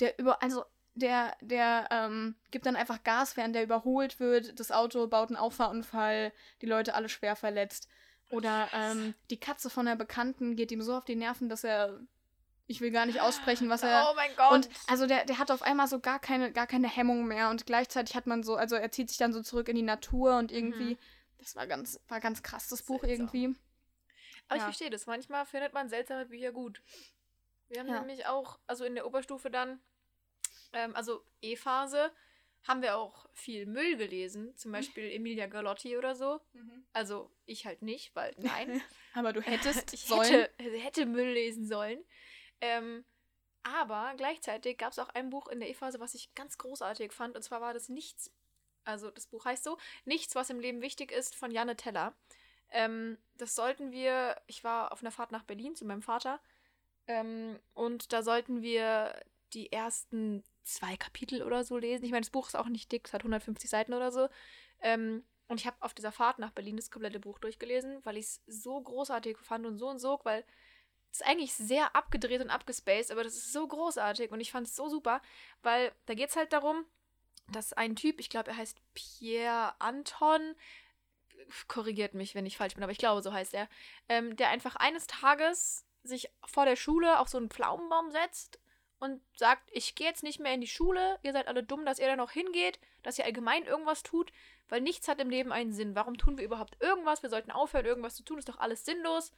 [0.00, 4.58] Der über, also der, der ähm, gibt dann einfach Gas, während der überholt wird.
[4.58, 7.88] Das Auto baut einen Auffahrunfall, die Leute alle schwer verletzt.
[8.30, 12.00] Oder ähm, die Katze von der Bekannten geht ihm so auf die Nerven, dass er.
[12.66, 14.06] Ich will gar nicht aussprechen, was er.
[14.08, 14.52] Oh mein Gott.
[14.52, 17.66] Und also der, der hat auf einmal so gar keine, gar keine Hemmung mehr und
[17.66, 20.52] gleichzeitig hat man so, also er zieht sich dann so zurück in die Natur und
[20.52, 20.96] irgendwie,
[21.38, 23.26] das war ganz, war ganz krass, das Buch Seltsam.
[23.26, 23.58] irgendwie.
[24.46, 24.66] Aber ich ja.
[24.66, 25.06] verstehe das.
[25.06, 26.80] Manchmal findet man seltsame Bücher gut.
[27.68, 27.98] Wir haben Ja.
[27.98, 29.80] nämlich auch, also in der Oberstufe dann,
[30.72, 32.12] ähm, also E-Phase,
[32.64, 34.54] haben wir auch viel Müll gelesen.
[34.56, 36.40] Zum Beispiel Emilia Galotti oder so.
[36.92, 38.82] Also ich halt nicht, weil nein.
[39.14, 40.28] Aber du hättest ich sollen.
[40.30, 42.04] hätte, hätte Müll lesen sollen.
[42.60, 43.04] Ähm,
[43.62, 47.36] aber gleichzeitig gab es auch ein Buch in der E-Phase, was ich ganz großartig fand.
[47.36, 48.32] Und zwar war das Nichts.
[48.84, 52.14] Also das Buch heißt so, Nichts, was im Leben wichtig ist, von Janne Teller.
[52.70, 56.40] Ähm, das sollten wir, ich war auf einer Fahrt nach Berlin zu meinem Vater.
[57.06, 59.18] Ähm, und da sollten wir
[59.52, 62.04] die ersten zwei Kapitel oder so lesen.
[62.04, 64.28] Ich meine, das Buch ist auch nicht dick, es hat 150 Seiten oder so.
[64.80, 68.26] Ähm, und ich habe auf dieser Fahrt nach Berlin das komplette Buch durchgelesen, weil ich
[68.26, 70.44] es so großartig fand und so und so, weil
[71.10, 74.68] es ist eigentlich sehr abgedreht und abgespaced, aber das ist so großartig und ich fand
[74.68, 75.20] es so super,
[75.62, 76.84] weil da geht es halt darum,
[77.48, 80.54] dass ein Typ, ich glaube, er heißt Pierre Anton,
[81.66, 83.68] korrigiert mich, wenn ich falsch bin, aber ich glaube, so heißt er,
[84.08, 88.59] ähm, der einfach eines Tages sich vor der Schule auf so einen Pflaumenbaum setzt
[89.00, 91.98] und sagt, ich gehe jetzt nicht mehr in die Schule, ihr seid alle dumm, dass
[91.98, 94.30] ihr da noch hingeht, dass ihr allgemein irgendwas tut,
[94.68, 95.94] weil nichts hat im Leben einen Sinn.
[95.96, 97.22] Warum tun wir überhaupt irgendwas?
[97.22, 99.32] Wir sollten aufhören, irgendwas zu tun, ist doch alles sinnlos.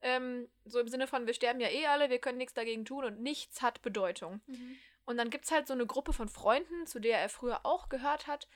[0.00, 3.04] Ähm, so im Sinne von, wir sterben ja eh alle, wir können nichts dagegen tun
[3.04, 4.40] und nichts hat Bedeutung.
[5.04, 7.88] Und dann gibt es halt so eine Gruppe von Freunden, zu der er früher auch
[7.88, 8.48] gehört hat.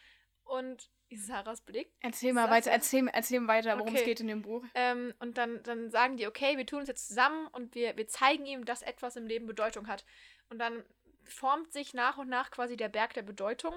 [0.44, 1.92] Und Sarahs Blick.
[2.00, 4.10] Erzähl mal weiter, erzähl, erzähl weiter, worum es Okay.
[4.10, 4.64] geht in dem Buch.
[4.74, 8.08] Ähm, und dann, dann sagen die, okay, wir tun uns jetzt zusammen und wir, wir
[8.08, 10.04] zeigen ihm, dass etwas im Leben Bedeutung hat.
[10.50, 10.84] Und dann
[11.24, 13.74] formt sich nach und nach quasi der Berg der Bedeutung,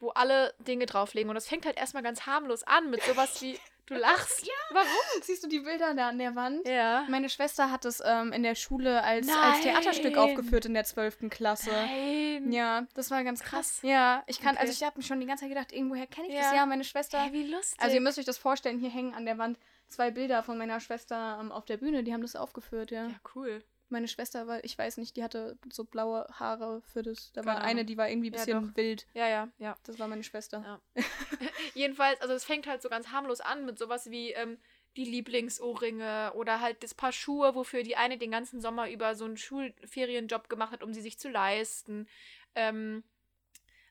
[0.00, 1.28] wo alle Dinge drauflegen.
[1.28, 4.46] Und das fängt halt erstmal ganz harmlos an mit sowas wie, du lachst.
[4.46, 4.52] Ja.
[4.70, 5.22] Warum?
[5.22, 6.66] Siehst du die Bilder da an der Wand?
[6.66, 7.04] Ja.
[7.08, 9.60] Meine Schwester hat es ähm, in der Schule als, als.
[9.62, 11.30] Theaterstück aufgeführt in der 12.
[11.30, 11.70] Klasse.
[11.70, 12.50] Nein.
[12.52, 13.80] Ja, das war ganz krass.
[13.80, 13.82] Krass.
[13.82, 14.60] Ja, ich kann, Okay.
[14.62, 16.42] also ich habe mich schon die ganze Zeit gedacht, irgendwoher kenne ich Ja.
[16.42, 17.18] das ja, meine Schwester.
[17.20, 17.80] Hey, wie lustig.
[17.80, 20.80] Also ihr müsst euch das vorstellen, hier hängen an der Wand zwei Bilder von meiner
[20.80, 23.06] Schwester ähm, auf der Bühne, die haben das aufgeführt, ja.
[23.06, 23.62] ja, cool.
[23.88, 27.30] Meine Schwester war, ich weiß nicht, die hatte so blaue Haare für das.
[27.32, 28.76] Da war eine, die war irgendwie ein Ja, bisschen doch.
[28.76, 29.06] wild.
[29.14, 29.76] Ja, ja, ja.
[29.84, 30.80] Das war meine Schwester.
[30.94, 31.02] Ja.
[31.74, 34.58] Jedenfalls, also es fängt halt so ganz harmlos an mit sowas wie ähm,
[34.96, 39.24] die Lieblingsohrringe oder halt das Paar Schuhe, wofür die eine den ganzen Sommer über so
[39.24, 42.08] einen Schulferienjob gemacht hat, um sie sich zu leisten.
[42.54, 43.04] Ähm,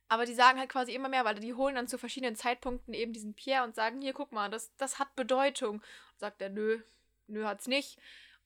[0.08, 3.14] aber die sagen halt quasi immer mehr, weil die holen dann zu verschiedenen Zeitpunkten eben
[3.14, 5.76] diesen Pierre und sagen, hier, guck mal, das, das hat Bedeutung.
[5.78, 6.80] Und sagt er, nö,
[7.28, 7.98] nö, hat's nicht.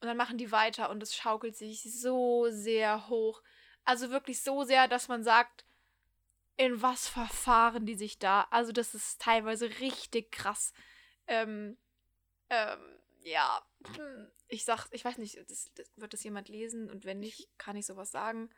[0.02, 3.42] Und dann machen die weiter und es schaukelt sich so sehr hoch.
[3.84, 5.66] Also wirklich so sehr, dass man sagt,
[6.56, 8.48] in was verfahren die sich da?
[8.52, 10.74] Also das ist teilweise richtig krass.
[11.28, 11.78] Ähm,
[12.50, 13.62] ähm, ja,
[13.96, 16.90] hm, ich sag, ich weiß nicht, das, das, wird das jemand lesen?
[16.90, 18.50] Und wenn nicht, kann ich sowas sagen?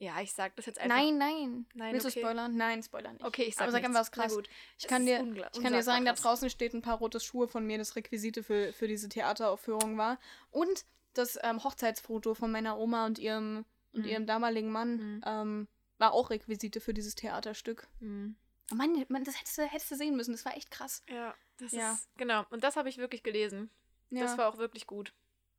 [0.00, 0.96] Ja, ich sag das jetzt einfach.
[0.96, 1.66] Nein, nein.
[1.74, 2.14] Nein, Willst okay.
[2.14, 2.56] du spoilern?
[2.56, 3.24] Nein, spoiler nicht.
[3.24, 4.34] Okay, ich sag Aber sag einfach was Na krass.
[4.34, 4.48] gut.
[4.78, 5.18] Ich kann dir,
[5.52, 6.22] ich kann dir sagen, da krass.
[6.22, 10.18] draußen steht ein paar rote Schuhe von mir, das Requisite für, für diese Theateraufführung war.
[10.50, 10.84] Und
[11.14, 14.08] das ähm, Hochzeitsfoto von meiner Oma und ihrem, und Mhm.
[14.08, 15.20] ihrem damaligen Mann Mhm.
[15.26, 17.88] ähm, war auch Requisite für dieses Theaterstück.
[17.98, 18.36] Hm.
[18.70, 20.30] Oh Mann, Mann, das hättest du, hättest du sehen müssen.
[20.30, 21.02] Das war echt krass.
[21.08, 21.94] Ja, das Ja.
[21.94, 22.06] ist.
[22.16, 22.44] Genau.
[22.50, 23.70] Und das habe ich wirklich gelesen.
[24.10, 25.12] Ja, Das war auch wirklich gut.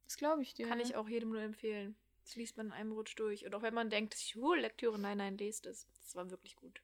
[0.05, 0.67] das glaube ich dir.
[0.69, 1.97] Kann ich auch jedem nur empfehlen.
[2.29, 3.43] Das liest man in einem Rutsch durch.
[3.47, 5.87] Und auch wenn man denkt, Schullektüre, nein, nein, lest es.
[6.03, 6.79] Das war wirklich gut.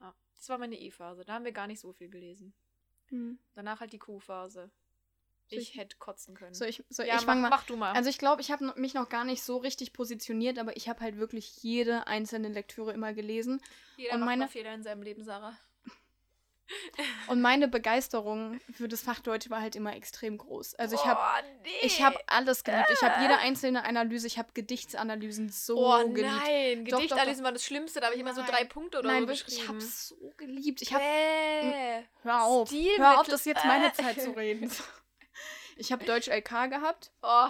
[0.00, 1.24] Ja, das war meine E-Phase.
[1.24, 2.52] Da haben wir gar nicht so viel gelesen.
[3.10, 3.38] Hm.
[3.54, 4.68] Danach halt die Q-Phase.
[5.46, 6.52] Ich ich- hätte kotzen können.
[6.52, 7.48] So, ich, so, ja, ich mach, mal.
[7.48, 7.92] mach du mal.
[7.92, 10.98] Also ich glaube, ich habe mich noch gar nicht so richtig positioniert, aber ich habe
[10.98, 13.62] halt wirklich jede einzelne Lektüre immer gelesen.
[13.96, 15.56] Jeder und macht meine- Fehler in seinem Leben, Sarah.
[17.28, 20.74] Und meine Begeisterung für das Fach Deutsch war halt immer extrem groß.
[20.74, 21.70] Also ich habe oh, nee.
[21.82, 22.88] ich habe alles geliebt.
[22.92, 26.28] Ich habe jede einzelne Analyse, ich habe Gedichtsanalysen so Oh geliebt.
[26.28, 28.00] nein, Doch, doch, Gedichtanalysen war das Schlimmste.
[28.00, 28.50] Da habe ich immer so Nein.
[28.50, 29.68] drei Punkte oder Nein, so wirklich, ich geschrieben.
[29.68, 30.82] habe so geliebt.
[30.82, 32.02] Ich habe Bäh.
[32.22, 32.68] Hör auf.
[32.68, 32.98] Stilmittel.
[32.98, 33.92] Hör auf, das ist jetzt meine Äh.
[33.92, 34.70] Zeit zu reden.
[35.76, 37.12] Ich habe Deutsch LK gehabt.
[37.22, 37.48] Oh,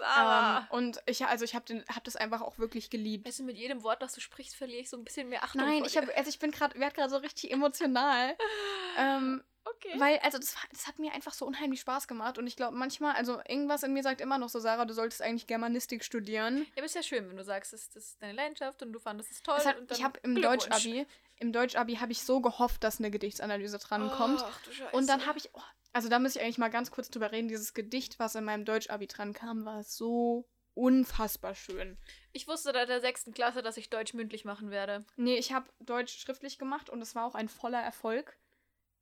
[0.00, 0.66] Ähm, Sarah.
[0.70, 3.26] und ich also ich habe hab das einfach auch wirklich geliebt.
[3.26, 5.60] weißt du, mit jedem Wort, das du sprichst, verliere ich so ein bisschen mehr Achtung
[5.62, 8.36] Nein, ich habe also ich bin gerade werde gerade so richtig emotional.
[8.98, 9.42] ähm,
[9.74, 9.92] Okay.
[9.98, 12.38] Weil, also das, war- das hat mir einfach so unheimlich Spaß gemacht.
[12.38, 15.20] Und ich glaube manchmal, also irgendwas in mir sagt immer noch so, Sarah, du solltest
[15.20, 16.58] eigentlich Germanistik studieren.
[16.58, 18.98] Ja, aber ist ja schön, wenn du sagst, das, das ist deine Leidenschaft und du
[18.98, 19.58] fandest es toll.
[19.62, 20.40] Hat, ich habe im.
[20.40, 21.06] Deutsch-Abi,
[21.36, 24.40] im Deutsch-Abi habe ich so gehofft, dass eine Gedichtsanalyse drankommt.
[24.42, 24.96] Ach, du Scheiße.
[24.96, 25.60] Und dann habe ich, oh,
[25.92, 28.64] also da muss ich eigentlich mal ganz kurz drüber reden, dieses Gedicht, was in meinem
[28.64, 31.98] Deutsch-Abi dran kam, war so unfassbar schön.
[32.32, 35.04] Ich wusste seit der sechsten Klasse, dass ich Deutsch mündlich machen werde.
[35.16, 38.38] Nee, ich habe Deutsch schriftlich gemacht und es war auch ein voller Erfolg.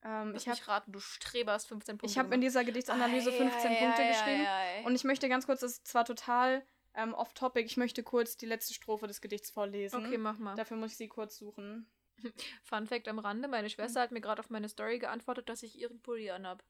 [0.03, 3.33] Ähm, Lass ich habe raten, du Streber hast 15 Punkte ich hab in dieser Gedichtsanalyse
[3.33, 4.47] 15 Punkte geschrieben.
[4.85, 8.47] Und ich möchte ganz kurz, das ist zwar total ähm, off-topic, ich möchte kurz die
[8.47, 10.07] letzte Strophe des Gedichts vorlesen.
[10.07, 10.55] Okay, mach mal.
[10.55, 11.91] Dafür muss ich sie kurz suchen.
[12.63, 15.79] Fun Fact am Rande: Meine Schwester hat mir gerade auf meine Story geantwortet, dass ich
[15.79, 16.65] ihren Pulli anhab.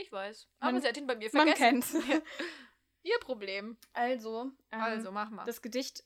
[0.00, 0.48] Ich weiß.
[0.60, 1.62] Aber Man- sie hat ihn bei mir Man vergessen.
[1.62, 1.94] kennt's.
[3.02, 3.76] Ihr Problem.
[3.92, 5.44] Also, ähm, Also, mach mal.
[5.44, 6.04] das Gedicht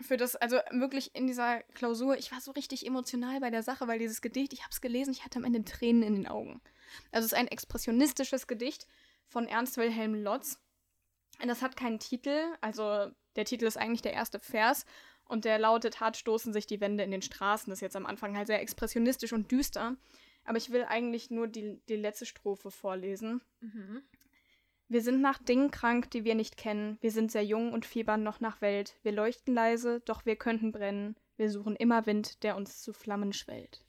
[0.00, 3.86] für das, also wirklich in dieser Klausur, ich war so richtig emotional bei der Sache,
[3.86, 6.60] weil dieses Gedicht, ich habe es gelesen, ich hatte am Ende Tränen in den Augen.
[7.12, 8.86] Also es ist ein expressionistisches Gedicht
[9.28, 10.58] von Ernst Wilhelm Lotz.
[11.40, 14.84] Und das hat keinen Titel, also der Titel ist eigentlich der erste Vers
[15.26, 17.70] und der lautet, hart stoßen sich die Wände in den Straßen.
[17.70, 19.96] Das ist jetzt am Anfang halt sehr expressionistisch und düster.
[20.44, 23.40] Aber ich will eigentlich nur die, die letzte Strophe vorlesen.
[23.60, 24.02] mhm.
[24.86, 26.98] Wir sind nach Dingen krank, die wir nicht kennen.
[27.00, 28.94] Wir sind sehr jung und fiebern noch nach Welt.
[29.02, 31.16] Wir leuchten leise, doch wir könnten brennen.
[31.36, 33.82] Wir suchen immer Wind, der uns zu Flammen schwellt.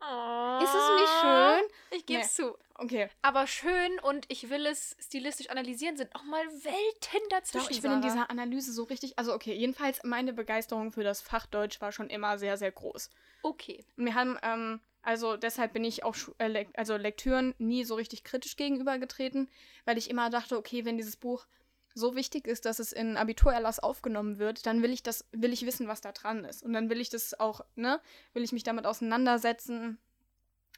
[0.00, 0.58] Oh.
[0.62, 1.98] Ist es nicht schön?
[1.98, 2.56] Ich gebe es zu.
[2.74, 3.10] Okay.
[3.20, 7.66] Aber schön und ich will es stilistisch analysieren, sind auch mal Welten dazwischen.
[7.66, 9.18] Doch, ich bin in dieser Analyse so richtig.
[9.18, 13.10] Also, okay, jedenfalls meine Begeisterung für das Fach Deutsch war schon immer sehr, sehr groß.
[13.42, 13.84] Okay.
[13.98, 18.24] Und wir haben, ähm, also deshalb bin ich auch äh, also Lektüren nie so richtig
[18.24, 19.48] kritisch gegenübergetreten,
[19.84, 21.46] weil ich immer dachte, okay, wenn dieses Buch
[21.94, 25.66] so wichtig ist, dass es in Abiturerlass aufgenommen wird, dann will ich das, will ich
[25.66, 26.62] wissen, was da dran ist.
[26.62, 28.00] Und dann will ich das auch, ne,
[28.32, 29.98] will ich mich damit auseinandersetzen.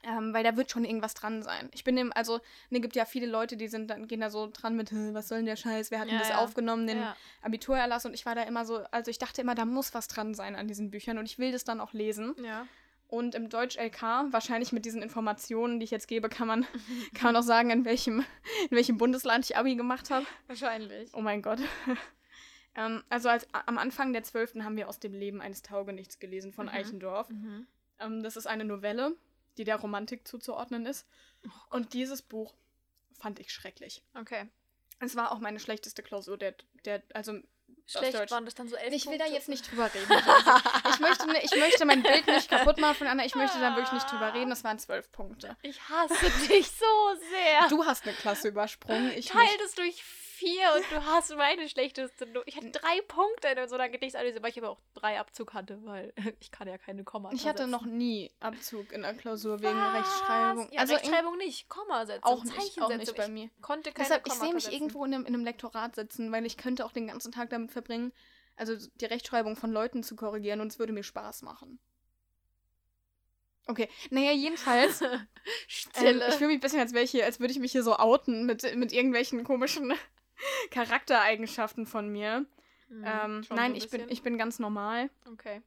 [0.05, 1.69] Ähm, weil da wird schon irgendwas dran sein.
[1.73, 4.49] Ich bin dem, also, ne, gibt ja viele Leute, die sind dann, gehen da so
[4.53, 6.39] dran mit, "Hä, was soll denn der Scheiß, wer hat denn Ja, das ja.
[6.39, 7.17] aufgenommen, den Ja.
[7.41, 10.35] Abiturerlass und ich war da immer so, also ich dachte immer, da muss was dran
[10.35, 12.35] sein an diesen Büchern und ich will das dann auch lesen.
[12.43, 12.67] Ja.
[13.13, 16.63] Und im Deutsch LK, wahrscheinlich mit diesen Informationen, die ich jetzt gebe, kann man,
[17.15, 18.25] kann man auch sagen, in welchem,
[18.71, 20.25] in welchem Bundesland ich Abi gemacht habe.
[20.47, 21.11] Wahrscheinlich.
[21.13, 21.61] Oh mein Gott.
[22.75, 24.55] Ähm, also als, am Anfang der 12.
[24.61, 26.73] haben wir aus dem Leben eines Taugenichts gelesen von Mhm.
[26.73, 27.29] Eichendorff.
[27.29, 27.67] Mhm.
[27.99, 29.15] Ähm, das ist eine Novelle,
[29.59, 31.07] die der Romantik zuzuordnen ist.
[31.45, 32.55] Oh Und dieses Buch
[33.13, 34.03] fand ich schrecklich.
[34.19, 34.49] Okay.
[35.01, 36.55] Es war auch meine schlechteste Klausur, der,
[36.87, 37.41] der also
[37.93, 39.35] Schlecht waren das dann so elf ich will da Punkte?
[39.35, 40.11] jetzt nicht drüber reden.
[40.93, 43.25] Ich, möchte, ich möchte mein Bild nicht kaputt machen, Anna.
[43.25, 44.51] Ich möchte da wirklich nicht drüber reden.
[44.51, 45.57] Das waren zwölf Punkte.
[45.63, 47.69] Ich hasse dich so sehr.
[47.69, 49.13] Du hast eine Klasse übersprungen.
[49.17, 50.22] Ich Teil das durch vier
[50.77, 52.45] und du hast meine schlechteste Note.
[52.47, 55.79] Ich hatte drei Punkte in so einer Gedichtsanalyse, weil ich aber auch drei Abzug hatte,
[55.85, 57.71] weil ich kann ja keine Komma Ich hatte setzen.
[57.71, 59.95] noch nie Abzug in der Klausur wegen Was?
[59.95, 60.69] Rechtschreibung.
[60.73, 63.51] Ja, also Rechtschreibung nicht, Kommasetzung, auch nicht, auch nicht bei mir.
[63.57, 66.47] Ich konnte keine Deshalb, ich sehe mich irgendwo in einem, in einem Lektorat sitzen, weil
[66.47, 68.13] ich könnte auch den ganzen Tag damit verbringen,
[68.57, 71.79] also die Rechtschreibung von Leuten zu korrigieren und es würde mir Spaß machen.
[73.67, 75.01] Okay, naja, jedenfalls.
[75.03, 75.27] ähm,
[75.67, 76.29] Stille.
[76.29, 77.97] ich fühle mich ein bisschen, als, wäre ich hier, als würde ich mich hier so
[77.97, 79.93] outen mit, mit irgendwelchen komischen
[80.71, 82.47] Charaktereigenschaften von mir.
[82.89, 85.11] Mhm, ähm, nein, so ich bin, ich bin ganz normal.
[85.31, 85.63] Okay.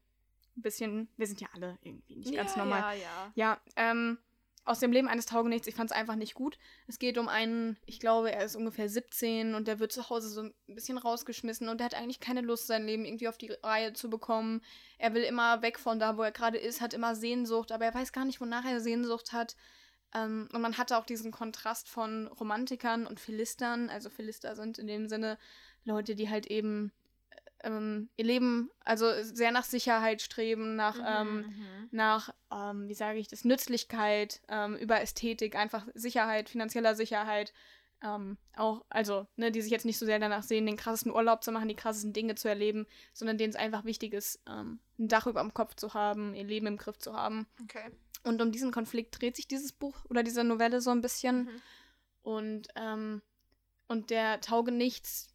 [0.58, 2.98] Ein bisschen, wir sind ja alle irgendwie nicht ganz ja, normal.
[2.98, 3.32] Ja, ja.
[3.36, 4.18] Ja, ähm,
[4.66, 6.58] aus dem Leben eines Taugenichts, ich fand es einfach nicht gut.
[6.88, 10.28] Es geht um einen, ich glaube, er ist ungefähr 17 und der wird zu Hause
[10.28, 13.52] so ein bisschen rausgeschmissen und der hat eigentlich keine Lust, sein Leben irgendwie auf die
[13.64, 14.62] Reihe zu bekommen.
[14.98, 17.94] Er will immer weg von da, wo er gerade ist, hat immer Sehnsucht, aber er
[17.94, 19.56] weiß gar nicht, wonach er Sehnsucht hat.
[20.16, 23.90] Ähm, und man hatte auch diesen Kontrast von Romantikern und Philistern.
[23.90, 25.38] Also Philister sind in dem Sinne
[25.84, 26.92] Leute, die halt eben
[27.64, 31.90] ähm, ihr Leben, also sehr nach Sicherheit streben, nach ähm, mhm.
[31.92, 37.54] nach, ähm, wie sage ich das, Nützlichkeit, ähm, über Ästhetik, einfach Sicherheit, finanzieller Sicherheit.
[38.04, 41.44] Ähm, auch, also, ne, die sich jetzt nicht so sehr danach sehen, den krassesten Urlaub
[41.44, 45.08] zu machen, die krassesten Dinge zu erleben, sondern denen es einfach wichtig ist, ähm, ein
[45.08, 47.48] Dach über dem Kopf zu haben, ihr Leben im Griff zu haben.
[47.64, 47.90] Okay.
[48.26, 51.44] Und um diesen Konflikt dreht sich dieses Buch oder diese Novelle so ein bisschen.
[51.44, 51.62] Mhm.
[52.24, 53.22] Und, ähm,
[53.88, 55.28] und der Taugenichts,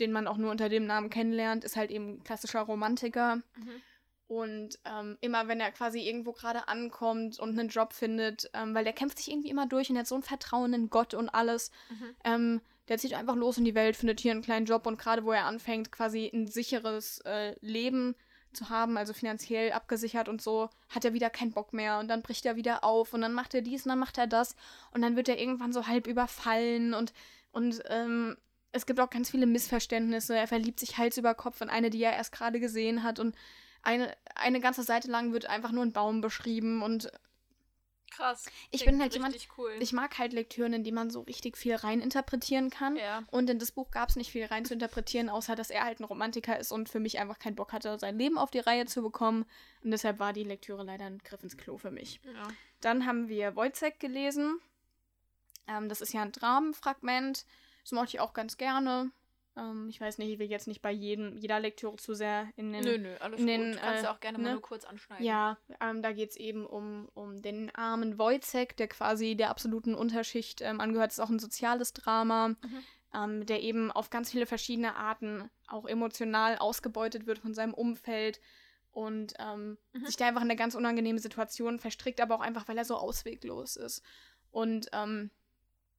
[0.00, 3.36] den man auch nur unter dem Namen kennenlernt, ist halt eben klassischer Romantiker.
[3.36, 3.82] Mhm.
[4.28, 8.84] Und ähm, immer wenn er quasi irgendwo gerade ankommt und einen Job findet, ähm, weil
[8.84, 11.70] der kämpft sich irgendwie immer durch und hat so ein Vertrauen in Gott und alles,
[11.90, 12.16] Mhm.
[12.24, 15.24] ähm, der zieht einfach los in die Welt, findet hier einen kleinen Job und gerade
[15.24, 18.14] wo er anfängt, quasi ein sicheres äh, Leben
[18.52, 21.98] zu haben, also finanziell abgesichert und so, hat er wieder keinen Bock mehr.
[21.98, 24.26] Und dann bricht er wieder auf und dann macht er dies und dann macht er
[24.26, 24.54] das.
[24.92, 26.94] Und dann wird er irgendwann so halb überfallen.
[26.94, 27.12] Und,
[27.52, 28.36] und ähm,
[28.72, 30.36] es gibt auch ganz viele Missverständnisse.
[30.36, 33.18] Er verliebt sich Hals über Kopf in eine, die er erst gerade gesehen hat.
[33.18, 33.36] Und
[33.82, 36.82] eine, eine ganze Seite lang wird einfach nur ein Baum beschrieben.
[36.82, 37.10] Und
[38.10, 38.46] Krass.
[38.70, 39.72] Ich bin halt jemand- Cool.
[39.80, 42.96] ich mag halt Lektüren, in die man so richtig viel reininterpretieren kann.
[42.96, 43.22] ja.
[43.30, 46.00] Und in das Buch gab es nicht viel rein zu interpretieren, außer dass er halt
[46.00, 48.86] ein Romantiker ist und für mich einfach keinen Bock hatte, sein Leben auf die Reihe
[48.86, 49.44] zu bekommen.
[49.84, 52.20] Und deshalb war die Lektüre leider ein Griff ins Klo für mich.
[52.24, 52.48] ja.
[52.80, 54.60] Dann haben wir Wojciech gelesen.
[55.66, 57.44] Ähm, das ist ja ein Dramenfragment.
[57.82, 59.10] Das mochte ich auch ganz gerne.
[59.58, 62.72] Ähm, ich weiß nicht, ich will jetzt nicht bei jedem, jeder Lektüre zu sehr in
[62.72, 63.54] den Nö, nö, alles in gut.
[63.54, 64.44] den, Kannst du äh, auch gerne ne?
[64.44, 65.24] mal nur kurz anschneiden.
[65.26, 69.94] Ja, ähm, da geht es eben um, um den armen Wojciech, der quasi der absoluten
[69.94, 71.10] Unterschicht ähm, angehört.
[71.10, 72.54] Es ist auch ein soziales Drama,
[73.14, 78.40] ähm, der eben auf ganz viele verschiedene Arten auch emotional ausgebeutet wird von seinem Umfeld
[78.92, 80.06] und ähm, Mhm.
[80.06, 82.96] sich da einfach in eine ganz unangenehme Situation verstrickt, aber auch einfach, weil er so
[82.96, 84.02] ausweglos ist.
[84.50, 85.30] Und ähm,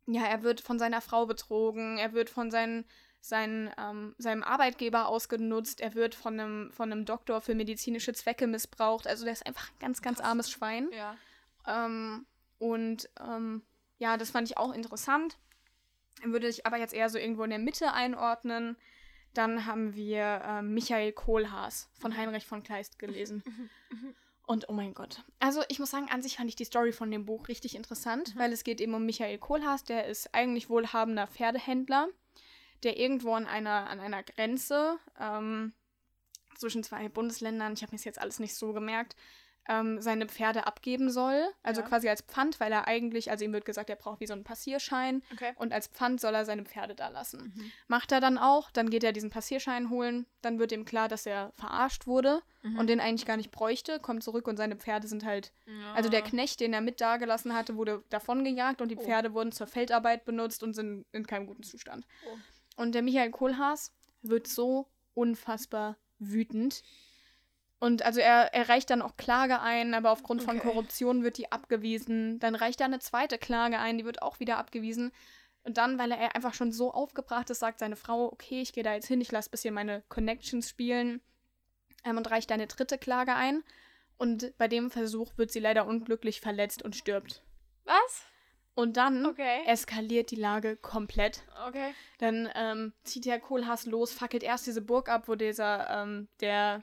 [0.08, 2.86] ja, er wird von seiner Frau betrogen, er wird von seinen,
[3.22, 8.48] seinen, ähm, seinem Arbeitgeber ausgenutzt, er wird von einem, von einem Doktor für medizinische Zwecke
[8.48, 9.08] missbraucht.
[9.08, 10.90] Also der ist einfach ein ganz, ganz armes Schwein.
[10.92, 11.16] Ja.
[11.68, 12.26] Ähm,
[12.58, 13.64] und ähm,
[13.98, 15.38] ja, das fand ich auch interessant.
[16.24, 18.78] Würde ich aber jetzt eher so irgendwo in der Mitte einordnen.
[19.34, 23.44] Dann haben wir ähm, Michael Kohlhaas von Heinrich von Kleist gelesen.
[24.48, 25.24] Und oh mein Gott.
[25.40, 28.34] Also ich muss sagen, an sich fand ich die Story von dem Buch richtig interessant,
[28.36, 32.10] weil es geht eben um Michael Kohlhaas, der ist eigentlich wohlhabender Pferdehändler,
[32.84, 35.74] der irgendwo an einer, an einer Grenze ähm,
[36.56, 39.16] zwischen zwei Bundesländern, ich habe mir das jetzt alles nicht so gemerkt,
[39.68, 41.48] ähm, seine Pferde abgeben soll.
[41.62, 41.88] Also Ja.
[41.88, 44.44] quasi als Pfand, weil er eigentlich, also ihm wird gesagt, er braucht wie so einen
[44.44, 45.54] Passierschein Okay.
[45.58, 47.54] und als Pfand soll er seine Pferde da lassen.
[47.56, 47.72] Mhm.
[47.88, 51.28] Macht er dann auch, dann geht er diesen Passierschein holen, dann wird ihm klar, dass
[51.28, 52.80] er verarscht wurde Mhm.
[52.80, 55.94] und den eigentlich gar nicht bräuchte, kommt zurück und seine Pferde sind halt, Ja.
[55.94, 59.02] also der Knecht, den er mit dagelassen hatte, wurde davongejagt und die Oh.
[59.04, 62.08] Pferde wurden zur Feldarbeit benutzt und sind in keinem guten Zustand.
[62.26, 62.36] Oh.
[62.80, 66.82] Und der Michael Kohlhaas wird so unfassbar wütend.
[67.78, 70.66] Und also er, er reicht dann auch Klage ein, aber aufgrund von Okay.
[70.70, 72.40] Korruption wird die abgewiesen.
[72.40, 75.12] Dann reicht er eine zweite Klage ein, die wird auch wieder abgewiesen.
[75.64, 78.84] Und dann, weil er einfach schon so aufgebracht ist, sagt seine Frau, okay, ich gehe
[78.84, 81.20] da jetzt hin, ich lasse ein bisschen meine Connections spielen
[82.06, 83.62] ähm, und reicht eine dritte Klage ein.
[84.18, 87.44] Und bei dem Versuch wird sie leider unglücklich verletzt und stirbt.
[87.84, 88.24] Was?
[88.80, 89.64] Und dann Okay.
[89.66, 91.44] eskaliert die Lage komplett.
[91.68, 91.94] Okay.
[92.20, 96.82] Dann ähm, zieht der Kohlhaas los, fackelt erst diese Burg ab, wo dieser, ähm, der,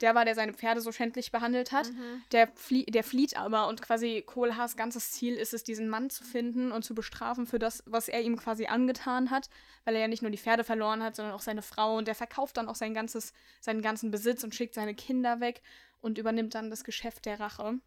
[0.00, 1.92] der war, der seine Pferde so schändlich behandelt hat.
[1.92, 2.24] Mhm.
[2.32, 6.24] Der, flie der flieht aber und quasi Kohlhaas ganzes Ziel ist es, diesen Mann zu
[6.24, 9.48] finden und zu bestrafen für das, was er ihm quasi angetan hat,
[9.84, 12.16] weil er ja nicht nur die Pferde verloren hat, sondern auch seine Frau und der
[12.16, 15.62] verkauft dann auch sein ganzes, seinen ganzen Besitz und schickt seine Kinder weg
[16.00, 17.78] und übernimmt dann das Geschäft der Rache.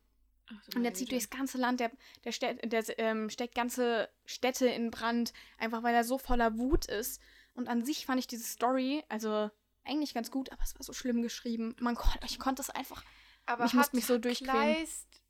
[0.75, 1.91] Und der zieht durchs ganze Land, der,
[2.23, 6.85] der, stä- der ähm, steckt ganze Städte in Brand, einfach weil er so voller Wut
[6.85, 7.21] ist.
[7.55, 9.49] Und an sich fand ich diese Story, also
[9.85, 11.75] eigentlich ganz gut, aber es war so schlimm geschrieben.
[11.79, 13.03] Man kon ich konnte es einfach.
[13.45, 14.51] Aber Ich musste mich so durchquälen.
[14.75, 15.21] Kleist,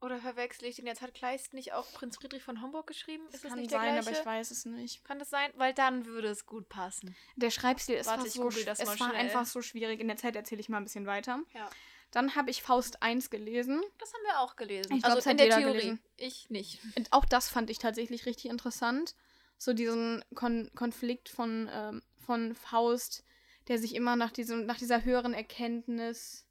[0.00, 1.00] oder verwechsel ich den jetzt?
[1.00, 3.24] Hat Kleist nicht auch Prinz Friedrich von Homburg geschrieben?
[3.32, 5.04] Ist das kann nicht der sein, aber ich weiß es nicht.
[5.04, 5.50] Kann das sein?
[5.56, 7.16] Weil dann würde es gut passen.
[7.36, 9.14] Der Schreibstil, es Warte, war, ich so, das es war schnell.
[9.14, 10.00] einfach so schwierig.
[10.00, 11.40] In der Zeit erzähle ich mal ein bisschen weiter.
[11.54, 11.70] Ja.
[12.10, 13.82] Dann habe ich Faust 1 gelesen.
[13.98, 14.94] Das haben wir auch gelesen.
[14.94, 15.72] Ich glaub, also das hat in der Theorie.
[15.72, 16.00] gelesen.
[16.16, 16.80] Ich nicht.
[16.96, 19.14] Und auch das fand ich tatsächlich richtig interessant.
[19.58, 23.24] So diesen Kon Konflikt von, ähm, von Faust,
[23.68, 26.46] der sich immer nach, diesem, nach dieser höheren Erkenntnis.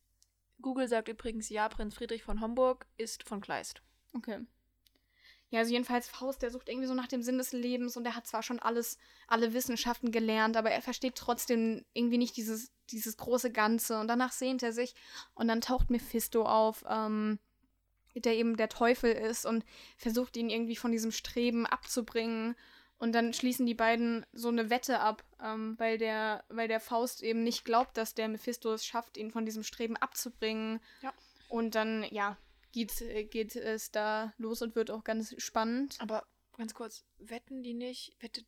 [0.61, 3.81] Google sagt übrigens, ja, Prinz Friedrich von Homburg ist von Kleist.
[4.13, 4.39] Okay.
[5.55, 8.13] Ja, also jedenfalls Faust, der sucht irgendwie so nach dem Sinn des Lebens und er
[8.13, 13.15] hat zwar schon alles, alle Wissenschaften gelernt, aber er versteht trotzdem irgendwie nicht dieses, dieses
[13.15, 14.95] große Ganze und danach sehnt er sich
[15.33, 17.39] und dann taucht Mephisto auf, ähm,
[18.15, 19.63] der eben der Teufel ist und
[19.95, 22.57] versucht ihn irgendwie von diesem Streben abzubringen
[22.97, 27.23] und dann schließen die beiden so eine Wette ab, ähm, weil, der, weil der Faust
[27.23, 30.81] eben nicht glaubt, dass der Mephisto es schafft, ihn von diesem Streben abzubringen.
[31.01, 31.13] Ja.
[31.47, 32.35] Und dann, ja,
[32.75, 35.95] geht, äh, geht es da los und wird auch ganz spannend.
[35.99, 36.25] Aber
[36.57, 38.45] ganz kurz, wetten die nicht, wettet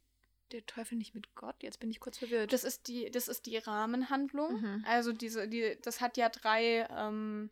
[0.51, 1.55] der Teufel nicht mit Gott?
[1.63, 2.53] Jetzt bin ich kurz verwirrt.
[2.53, 4.61] Das ist die, das ist die Rahmenhandlung.
[4.61, 4.85] Mhm.
[4.87, 7.49] Also diese, die, das hat ja drei, ähm,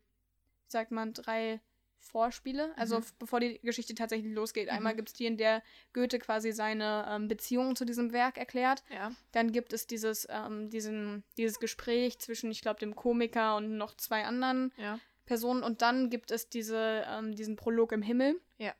[0.67, 1.59] wie sagt man, drei
[1.99, 2.71] Vorspiele.
[2.77, 3.03] Also Mhm.
[3.19, 4.67] bevor die Geschichte tatsächlich losgeht.
[4.67, 4.75] Mhm.
[4.77, 8.83] Einmal gibt es die, in der Goethe quasi seine ähm, Beziehung zu diesem Werk erklärt.
[8.89, 9.11] ja.
[9.31, 13.95] Dann gibt es dieses, ähm, diesen, dieses Gespräch zwischen, ich glaube, dem Komiker und noch
[13.97, 14.99] zwei anderen Ja.
[15.25, 15.63] Personen.
[15.63, 18.73] Und dann gibt es diese, ähm, diesen Prolog im Himmel, Ja.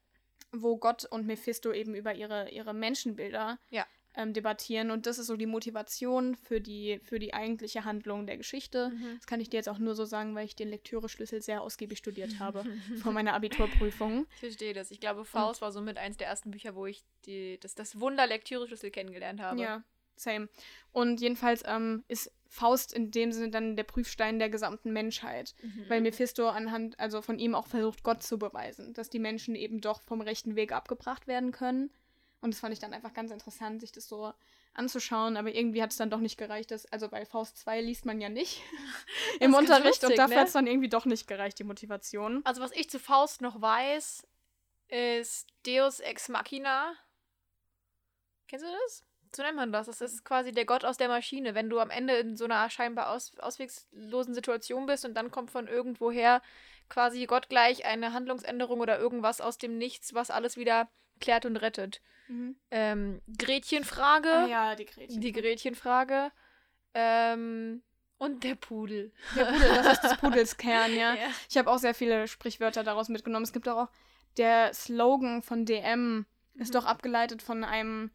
[0.52, 3.86] wo Gott und Mephisto eben über ihre, ihre Menschenbilder Ja.
[4.18, 4.92] ähm, debattieren.
[4.92, 8.90] Und das ist so die Motivation für die, für die eigentliche Handlung der Geschichte.
[8.92, 9.16] Mhm.
[9.18, 11.98] Das kann ich dir jetzt auch nur so sagen, weil ich den Lektüre-Schlüssel sehr ausgiebig
[11.98, 12.64] studiert habe
[13.04, 14.26] vor meiner Abiturprüfung.
[14.36, 14.92] Ich verstehe das.
[14.92, 18.26] Ich glaube, Faust war somit eins der ersten Bücher, wo ich die, das, das Wunder
[18.28, 19.62] Lektüre-Schlüssel kennengelernt habe.
[19.62, 19.84] Ja,
[20.16, 20.50] same.
[20.92, 25.56] Und jedenfalls ähm, ist Faust in dem Sinne dann der Prüfstein der gesamten Menschheit.
[25.62, 25.86] Mhm.
[25.90, 29.82] Weil Mephisto anhand, also von ihm auch versucht, Gott zu beweisen, dass die Menschen eben
[29.82, 31.92] doch vom rechten Weg abgebracht werden können.
[32.42, 34.32] Und das fand ich dann einfach ganz interessant, sich das so
[34.74, 35.36] anzuschauen.
[35.36, 36.72] Aber irgendwie hat es dann doch nicht gereicht.
[36.72, 38.62] Dass, also bei Faust 2 liest man ja nicht
[39.40, 40.42] im Unterricht und lustig, dafür ne?
[40.42, 42.42] hat es dann irgendwie doch nicht gereicht, die Motivation.
[42.46, 44.26] Also, was ich zu Faust noch weiß,
[44.88, 46.94] ist Deus Ex Machina.
[48.48, 49.04] Kennst du das?
[49.36, 49.88] So nennt man das.
[49.88, 51.56] Das ist quasi der Gott aus der Maschine.
[51.56, 55.52] Wenn du am Ende in so einer scheinbar aus, auswegslosen Situation bist und dann kommt
[55.52, 56.42] von irgendwoher
[56.90, 60.88] quasi Gott gleich eine Handlungsänderung oder irgendwas aus dem Nichts, was alles wieder
[61.20, 62.02] klärt und rettet.
[62.72, 64.30] Ähm, Gretchenfrage.
[64.30, 65.22] Ah ja, die Gretchen.
[65.22, 66.32] Die Gretchenfrage.
[66.94, 67.84] Ähm,
[68.18, 69.12] und der Pudel.
[69.36, 71.14] Der Pudel, das ist des Pudels Kern, ja.
[71.16, 71.28] Ja.
[71.50, 73.44] Ich habe auch sehr viele Sprichwörter daraus mitgenommen.
[73.44, 73.90] Es gibt auch
[74.38, 76.74] der Slogan von DM ist Mhm.
[76.74, 78.12] doch abgeleitet von einem,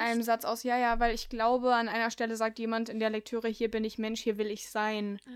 [0.00, 3.10] einem Satz aus, ja, ja, weil ich glaube, an einer Stelle sagt jemand in der
[3.10, 5.20] Lektüre, hier bin ich Mensch, hier will ich sein.
[5.26, 5.30] Ah.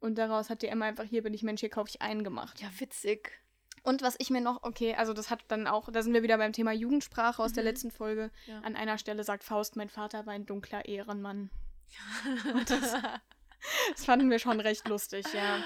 [0.00, 2.60] Und daraus hat DM einfach, hier bin ich Mensch, hier kaufe ich ein gemacht.
[2.60, 3.32] Ja, witzig.
[3.82, 6.38] Und was ich mir noch, okay, also das hat dann auch, da sind wir wieder
[6.38, 7.68] beim Thema Jugendsprache aus der Mhm.
[7.68, 8.30] letzten Folge.
[8.46, 8.60] Ja.
[8.60, 11.50] An einer Stelle sagt Faust, mein Vater war ein dunkler Ehrenmann.
[12.68, 12.94] das,
[13.90, 15.62] Das fanden wir schon recht lustig, ja.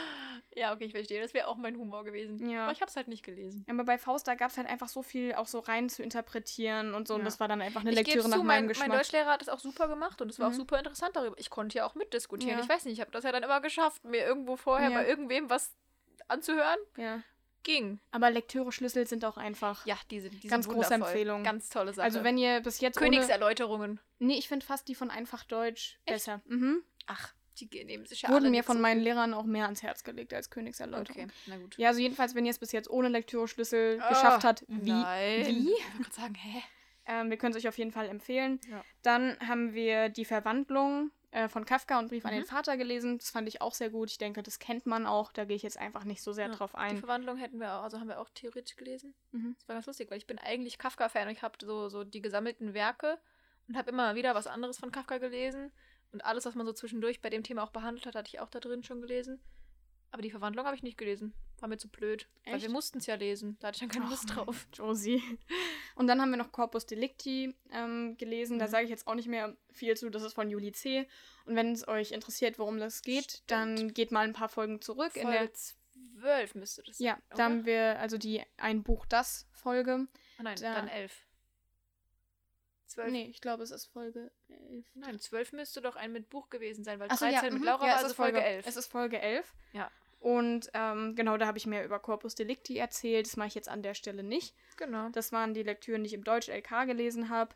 [0.54, 1.20] Ja, okay, ich verstehe.
[1.20, 2.48] Das wäre auch mein Humor gewesen.
[2.50, 2.64] Ja.
[2.64, 3.64] Aber ich habe es halt nicht gelesen.
[3.68, 6.94] Aber bei Faust, da gab es halt einfach so viel auch so rein zu interpretieren
[6.94, 7.14] und so.
[7.14, 7.24] Und Ja.
[7.26, 8.92] das war dann einfach eine ich Lektüre nach zu, meinem mein, mein Geschmack.
[8.92, 10.56] Deutschlehrer hat das auch super gemacht und es war auch Mhm.
[10.56, 11.36] super interessant darüber.
[11.38, 12.58] Ich konnte ja auch mitdiskutieren.
[12.58, 12.64] Ja.
[12.64, 14.98] Ich weiß nicht, ich habe das ja dann immer geschafft, mir irgendwo vorher Ja.
[14.98, 15.74] bei irgendwem was
[16.28, 16.78] anzuhören.
[16.96, 17.22] ja.
[17.64, 18.00] Ging.
[18.10, 19.86] Aber Lektüre-Schlüssel sind auch einfach.
[19.86, 21.44] Ja, diese, diese Ganz große Empfehlung.
[21.44, 22.02] Ganz tolle Sache.
[22.04, 24.00] Also wenn ihr bis jetzt ohne, Königserläuterungen.
[24.18, 26.14] Nee, ich finde fast die von Einfach Deutsch Echt?
[26.16, 26.40] besser.
[26.46, 26.82] Mhm.
[27.06, 29.00] Ach, die nehmen sich ja Wurden mir von meinen.
[29.00, 31.24] Lehrern auch mehr ans Herz gelegt als Königserläuterung.
[31.24, 31.76] Okay, na gut.
[31.78, 34.90] Ja, also jedenfalls, wenn ihr es bis jetzt ohne Lektüre-Schlüssel Ah, geschafft habt, wie?
[34.90, 35.46] Nein.
[35.46, 35.72] Wie?
[35.72, 36.62] Ich gerade sagen, hä?
[37.07, 38.61] Ähm, wir können es euch auf jeden Fall empfehlen.
[38.70, 38.84] Ja.
[39.03, 42.46] Dann haben wir die Verwandlung äh, von Kafka und Brief an den Mhm.
[42.46, 43.18] Vater gelesen.
[43.18, 44.11] Das fand ich auch sehr gut.
[44.11, 45.32] Ich denke, das kennt man auch.
[45.32, 46.98] Da gehe ich jetzt einfach nicht so sehr Ja, drauf Die ein.
[46.98, 49.14] Verwandlung hätten wir auch, also haben wir auch theoretisch gelesen.
[49.32, 49.57] Mhm.
[49.59, 52.20] Das war ganz lustig, weil ich bin eigentlich Kafka-Fan und ich habe so, so die
[52.22, 53.18] gesammelten Werke
[53.66, 55.72] und habe immer wieder was anderes von Kafka gelesen.
[56.12, 58.50] Und alles, was man so zwischendurch bei dem Thema auch behandelt hat, hatte ich auch
[58.50, 59.40] da drin schon gelesen.
[60.10, 61.32] Aber die Verwandlung habe ich nicht gelesen.
[61.60, 62.28] War mir zu blöd.
[62.44, 62.64] Weil Echt?
[62.66, 63.56] wir mussten es ja lesen.
[63.60, 64.66] Da hatte ich dann keine Och, Lust drauf.
[64.74, 65.22] Josie.
[65.94, 68.58] Und dann haben wir noch Corpus Delicti ähm, gelesen.
[68.58, 68.70] Da Mhm.
[68.70, 70.10] sage ich jetzt auch nicht mehr viel zu.
[70.10, 71.08] Das ist von Juli C.
[71.46, 73.42] Und wenn es euch interessiert, worum das geht, Stimmt.
[73.50, 75.16] dann geht mal ein paar Folgen zurück.
[75.16, 75.52] In der, Folge
[76.20, 77.22] 12 müsste das ja, sein.
[77.30, 77.44] da oder?
[77.44, 80.08] haben wir also die Ein Buch das Folge.
[80.38, 81.24] Ah, nein, da- dann 11.
[82.93, 83.11] 12.
[83.12, 84.84] Nee, ich glaube, es ist Folge 11.
[84.95, 87.64] Nein, 12 müsste doch ein mit Buch gewesen sein, weil Achso, 13 ja, mit mhm.
[87.66, 88.66] Laura ja, war es also ist Folge 11.
[88.66, 89.55] Es ist Folge 11.
[89.72, 89.90] Ja.
[90.20, 93.26] Und ähm, genau, da habe ich mehr über Corpus Delicti erzählt.
[93.26, 94.55] Das mache ich jetzt an der Stelle nicht.
[94.76, 95.09] genau.
[95.11, 97.55] Das waren die Lektüren, die ich im Deutsch-LK gelesen habe.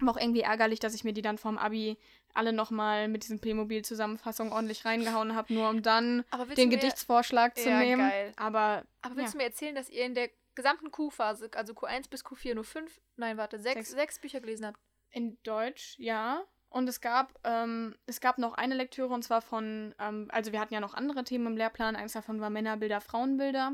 [0.00, 1.96] War auch irgendwie ärgerlich, dass ich mir die dann vom Abi
[2.34, 6.24] alle nochmal mit diesen Playmobil-Zusammenfassungen ordentlich reingehauen habe, nur um dann
[6.56, 8.08] den Gedichtsvorschlag zu Ja, nehmen.
[8.08, 8.32] geil.
[8.36, 9.38] Aber Aber willst ja.
[9.38, 10.28] du mir erzählen, dass ihr in der
[10.58, 13.90] gesamten Q-Phase, also Q1 bis Q4, nur fünf, nein, warte, sechs, Sechs.
[13.92, 14.78] sechs Bücher gelesen habt?
[15.10, 16.42] in Deutsch, ja.
[16.68, 20.60] Und es gab, ähm, es gab noch eine Lektüre und zwar von, ähm, also wir
[20.60, 21.96] hatten ja noch andere Themen im Lehrplan.
[21.96, 23.72] Eins davon war Männerbilder, Frauenbilder.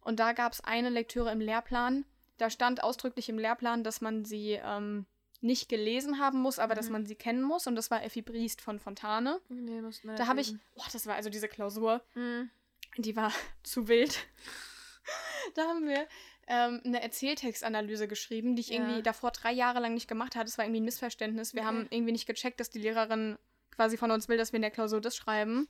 [0.00, 2.04] Und da gab es eine Lektüre im Lehrplan.
[2.38, 5.06] Da stand ausdrücklich im Lehrplan, dass man sie ähm,
[5.40, 6.92] nicht gelesen haben muss, aber dass Mhm.
[6.92, 7.66] man sie kennen muss.
[7.66, 9.40] Und das war Effi Briest von Fontane.
[9.48, 9.82] Nee,
[10.16, 12.48] Da habe ich, boah, das war also diese Klausur, Mhm.
[12.98, 13.32] die war
[13.64, 14.16] zu wild.
[15.54, 16.06] da haben wir
[16.46, 18.76] ähm, eine Erzähltextanalyse geschrieben, die ich Ja.
[18.80, 20.48] irgendwie davor drei Jahre lang nicht gemacht hatte.
[20.48, 21.54] Es war irgendwie ein Missverständnis.
[21.54, 21.68] Wir Okay.
[21.68, 23.38] haben irgendwie nicht gecheckt, dass die Lehrerin
[23.74, 25.68] quasi von uns will, dass wir in der Klausur das schreiben.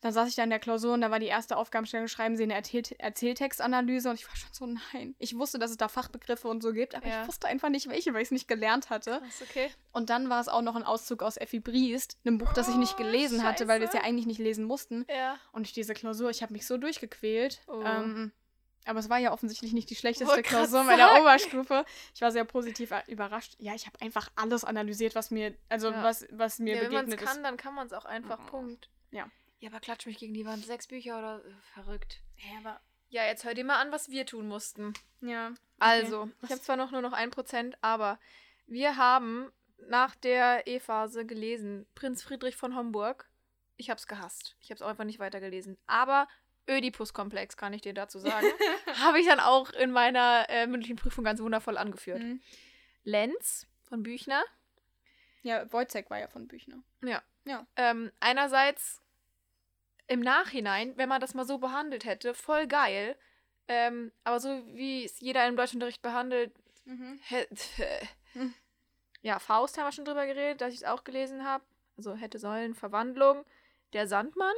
[0.00, 2.42] Dann saß ich da in der Klausur und da war die erste Aufgabenstellung, schreiben Sie
[2.42, 5.14] eine Erzähl Erzähltextanalyse und ich war schon so, nein.
[5.18, 7.22] Ich wusste, dass es da Fachbegriffe und so gibt, aber Ja.
[7.22, 9.20] ich wusste einfach nicht, welche, weil ich es nicht gelernt hatte.
[9.22, 9.70] Krass, okay.
[9.92, 12.76] Und dann war es auch noch ein Auszug aus Effi Briest, einem Buch, das ich
[12.76, 15.06] nicht Oh, gelesen hatte, weil wir es ja eigentlich nicht lesen mussten.
[15.08, 15.38] Ja.
[15.52, 17.62] Und durch diese Klausur, ich habe mich so durchgequält.
[17.66, 17.82] Oh.
[17.82, 18.32] Ähm,
[18.86, 21.20] aber es war ja offensichtlich nicht die schlechteste Klausur meiner.
[21.20, 21.84] Oberstufe.
[22.14, 23.54] Ich war sehr positiv überrascht.
[23.58, 26.02] Ja, ich habe einfach alles analysiert, was mir, also Ja.
[26.02, 27.44] was, was mir ja wenn man es begegnet kann, ist.
[27.44, 28.38] dann kann man es auch einfach.
[28.40, 28.46] Mhm.
[28.46, 28.90] Punkt.
[29.10, 29.28] Ja.
[29.60, 30.64] Ja, aber klatsch mich gegen die Wand.
[30.66, 32.20] Sechs Bücher oder äh, verrückt.
[32.36, 34.92] Ja, aber, Ja, jetzt hör dir mal an, was wir tun mussten.
[35.20, 35.52] ja.
[35.78, 38.18] Also, Was- ich habe zwar noch nur noch ein Prozent, aber
[38.66, 39.50] wir haben
[39.88, 43.28] nach der E-Phase gelesen Prinz Friedrich von Homburg.
[43.76, 44.56] Ich habe es gehasst.
[44.60, 45.76] Ich habe es auch einfach nicht weitergelesen.
[45.86, 46.28] Aber
[46.68, 48.46] Ödipus-Komplex, kann ich dir dazu sagen,
[49.00, 52.22] habe ich dann auch in meiner äh, mündlichen Prüfung ganz wundervoll angeführt.
[52.22, 52.40] Mhm.
[53.04, 54.42] Lenz von Büchner.
[55.42, 56.82] Ja, Wojciech war ja von Büchner.
[57.76, 59.02] Ähm, einerseits
[60.06, 63.16] im Nachhinein, wenn man das mal so behandelt hätte, voll geil.
[63.68, 66.52] Ähm, aber so wie es jeder im Deutschunterricht behandelt,
[66.84, 67.18] Mhm.
[67.22, 67.56] Hätte.
[68.34, 68.52] Hm.
[69.22, 71.62] Ja, Faust haben wir schon drüber geredet, dass ich es auch gelesen habe.
[71.96, 73.44] Also hätte sollen, Verwandlung.
[73.92, 74.56] Der Sandmann.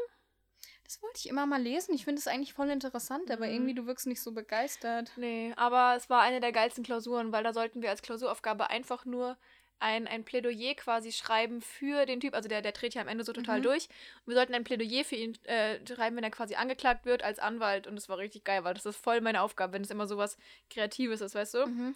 [0.86, 1.94] Das wollte ich immer mal lesen.
[1.94, 3.52] Ich finde es eigentlich voll interessant, aber Mhm.
[3.52, 5.10] irgendwie du wirkst nicht so begeistert.
[5.16, 9.04] Nee, aber es war eine der geilsten Klausuren, weil da sollten wir als Klausuraufgabe einfach
[9.04, 9.36] nur
[9.80, 12.34] ein, ein Plädoyer quasi schreiben für den Typ.
[12.34, 13.64] Also der, der dreht ja am Ende so total Mhm.
[13.64, 13.88] durch.
[14.24, 17.38] Und wir sollten ein Plädoyer für ihn äh, schreiben, wenn er quasi angeklagt wird als
[17.40, 17.86] Anwalt.
[17.86, 20.38] Und das war richtig geil, weil das ist voll meine Aufgabe, wenn es immer sowas
[20.70, 21.66] Kreatives ist, weißt du?
[21.66, 21.94] Mhm.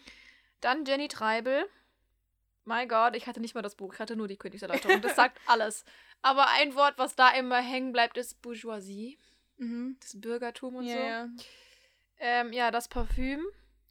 [0.61, 1.64] Dann Jenny Treibel.
[2.65, 5.01] My God, ich hatte nicht mal das Buch, ich hatte nur die Königserläuterung.
[5.03, 5.85] Das sagt alles.
[6.23, 9.19] Aber ein Wort, was da immer hängen bleibt, ist Bourgeoisie.
[9.57, 9.97] Mhm.
[10.01, 10.99] Das Bürgertum und Ja, so.
[10.99, 11.29] ja.
[12.19, 13.43] Ähm, ja, das Parfüm.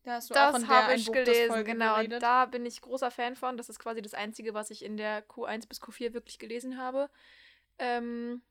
[0.03, 1.93] Da hast du auch Das der habe ich Buch, gelesen, genau.
[1.95, 2.23] Und geredet.
[2.23, 3.57] da bin ich großer Fan von.
[3.57, 7.09] Das ist quasi das Einzige, was ich in der Q1 bis Q4 wirklich gelesen habe.
[7.79, 8.41] Ähm,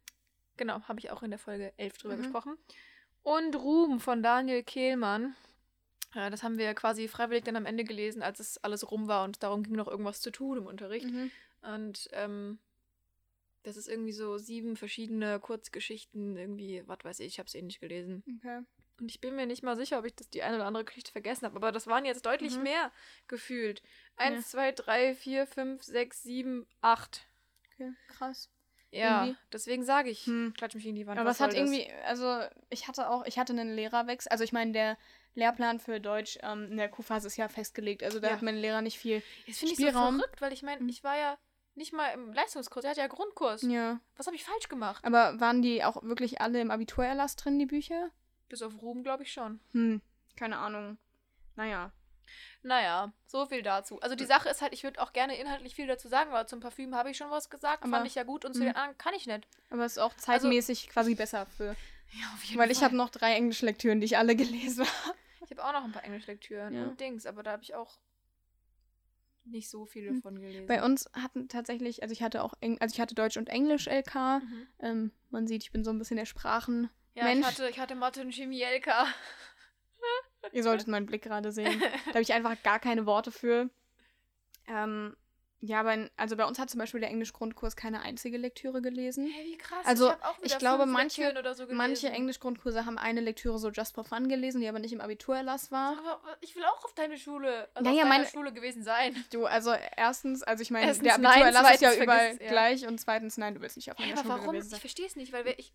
[0.56, 2.22] genau, habe ich auch in der Folge 11 drüber Mhm.
[2.22, 2.58] gesprochen.
[3.22, 5.34] Und Ruhm von Daniel Kehlmann.
[6.14, 9.24] Ja, das haben wir quasi freiwillig dann am Ende gelesen, als es alles rum war
[9.24, 11.06] und darum ging, noch irgendwas zu tun im Unterricht.
[11.10, 11.30] Mhm.
[11.62, 12.58] Und ähm,
[13.62, 17.62] das ist irgendwie so sieben verschiedene Kurzgeschichten, irgendwie, was weiß ich, ich habe es eh
[17.62, 18.22] nicht gelesen.
[18.38, 18.60] Okay.
[19.00, 21.12] Und ich bin mir nicht mal sicher, ob ich das die eine oder andere Geschichte
[21.12, 22.62] vergessen habe, aber das waren jetzt deutlich Mhm.
[22.64, 22.92] mehr
[23.28, 23.80] gefühlt.
[24.18, 24.24] Ja.
[24.26, 27.28] Eins, zwei, drei, vier, fünf, sechs, sieben, acht.
[27.74, 28.50] Okay, krass.
[28.90, 29.38] Ja, Irgendwie.
[29.52, 30.54] deswegen sage ich, Hm.
[30.56, 31.18] klatsch mich gegen die Wand.
[31.20, 31.58] Aber was es hat das?
[31.58, 32.40] irgendwie, also
[32.70, 34.32] ich hatte auch, ich hatte einen Lehrerwechsel.
[34.32, 34.96] Also ich meine, der
[35.34, 38.02] Lehrplan für Deutsch ähm, in der Q-Phase ist ja festgelegt.
[38.02, 38.34] Also da Ja.
[38.34, 39.22] hat mein Lehrer nicht viel.
[39.46, 40.88] Das finde ich so verrückt, weil ich meine, Mhm.
[40.88, 41.38] ich war ja
[41.74, 43.62] nicht mal im Leistungskurs, er hat ja Grundkurs.
[43.62, 44.00] Ja.
[44.16, 45.04] Was habe ich falsch gemacht?
[45.04, 48.10] Aber waren die auch wirklich alle im Abiturerlass drin, die Bücher?
[48.48, 49.60] Bis auf Ruhm, glaube ich schon.
[49.72, 50.00] Hm,
[50.36, 50.98] keine Ahnung.
[51.54, 51.92] Naja.
[52.62, 54.00] Naja, so viel dazu.
[54.00, 56.60] Also die Sache ist halt, ich würde auch gerne inhaltlich viel dazu sagen, aber zum
[56.60, 58.98] Parfüm habe ich schon was gesagt, Aber- fand ich ja gut und zu den anderen
[58.98, 59.46] kann ich nicht.
[59.70, 61.74] Aber es ist auch zeitmäßig quasi besser für.
[62.12, 65.16] Ja, auf jeden Weil ich habe noch drei Englischlektüren, die ich alle gelesen habe.
[65.44, 66.84] Ich habe auch noch ein paar Englischlektüren Ja.
[66.84, 67.98] und Dings, aber da habe ich auch
[69.44, 70.22] nicht so viele Hm.
[70.22, 70.66] von gelesen.
[70.66, 73.86] Bei uns hatten tatsächlich, also ich hatte auch, Eng also ich hatte Deutsch und Englisch
[73.86, 74.14] LK.
[74.42, 74.66] Mhm.
[74.80, 76.90] Ähm, man sieht, ich bin so ein bisschen der Sprachen.
[77.14, 77.40] Ja, Mensch.
[77.40, 79.06] ich hatte, ich hatte Mathe und Chemie LK.
[80.52, 81.80] Ihr solltet meinen Blick gerade sehen.
[82.06, 83.70] Da habe ich einfach gar keine Worte für.
[84.66, 85.16] Ähm,
[85.60, 89.26] ja, aber in, also bei uns hat zum Beispiel der Englisch-Grundkurs keine einzige Lektüre gelesen.
[89.28, 89.84] Hey, wie krass.
[89.84, 91.66] Also, ich, hab auch ich glaube, manche- so.
[91.70, 95.72] Manche Englisch-Grundkurse haben eine Lektüre so just for fun gelesen, die aber nicht im Abiturerlass
[95.72, 95.98] war.
[95.98, 99.16] Aber ich will auch auf deine Schule, also Naja, auf meine- Schule gewesen sein.
[99.32, 102.48] Du, also erstens, also ich meine, der nein, Abiturerlass ist ja überall vergiss- ja.
[102.50, 104.46] gleich und zweitens, nein, du willst nicht auf meiner aber Schule warum?
[104.52, 104.80] gewesen Ich sein.
[104.80, 105.72] verstehe es nicht, weil wir ich.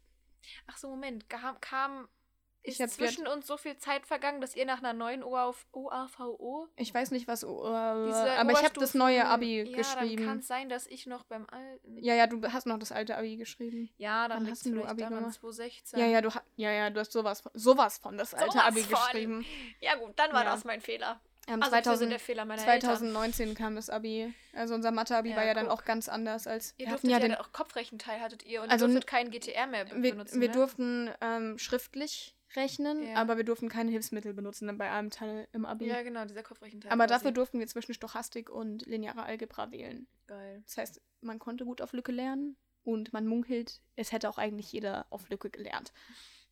[0.67, 1.29] Ach so, Moment.
[1.29, 2.22] Kam, kam Ich
[2.63, 6.93] ist zwischen uns so viel Zeit vergangen, dass ihr nach einer neuen OAV, OAVO Ich
[6.93, 10.25] weiß nicht, was, diese aber ich habe das neue Abi ja, Dann geschrieben.
[10.25, 11.97] kann es sein, dass ich noch beim alten.
[12.03, 13.89] Ja, ja, du hast noch das alte Abi geschrieben.
[13.97, 15.33] Ja, dann Wann hast du Abi daran, gemacht?
[15.39, 15.99] 2016.
[15.99, 18.81] Ja, ja, du, ja, ja, du hast sowas, von- sowas von das alte Sowas Abi
[18.81, 18.91] von.
[18.99, 19.45] geschrieben.
[19.81, 20.51] Ja, gut, dann war Ja.
[20.51, 21.19] das mein Fehler.
[21.45, 22.79] Ähm, Also, beziehungsweise 2000, der Fehler meiner Eltern.
[22.97, 24.33] 2019 kam das Abi.
[24.53, 25.79] Also unser Mathe-Abi Ja, war ja dann guck.
[25.81, 26.73] auch ganz anders als.
[26.77, 29.83] Ihr durftet ja, ja den, auch Kopfrechenteil hattet ihr und Also durftet keinen GTR mehr
[29.83, 30.39] be- wir, benutzen.
[30.39, 30.53] wir ne?
[30.53, 33.15] durften ähm, schriftlich rechnen, Ja.
[33.15, 35.85] aber wir durften keine Hilfsmittel benutzen dann bei einem Teil im Abi.
[35.87, 36.91] Ja, genau, dieser Kopfrechenteil.
[36.91, 37.13] aber quasi.
[37.13, 40.07] dafür durften wir zwischen Stochastik und linearer Algebra wählen.
[40.27, 40.61] Geil.
[40.65, 44.71] Das heißt, man konnte gut auf Lücke lernen und man munkelt, es hätte auch eigentlich
[44.71, 45.93] jeder auf Lücke gelernt.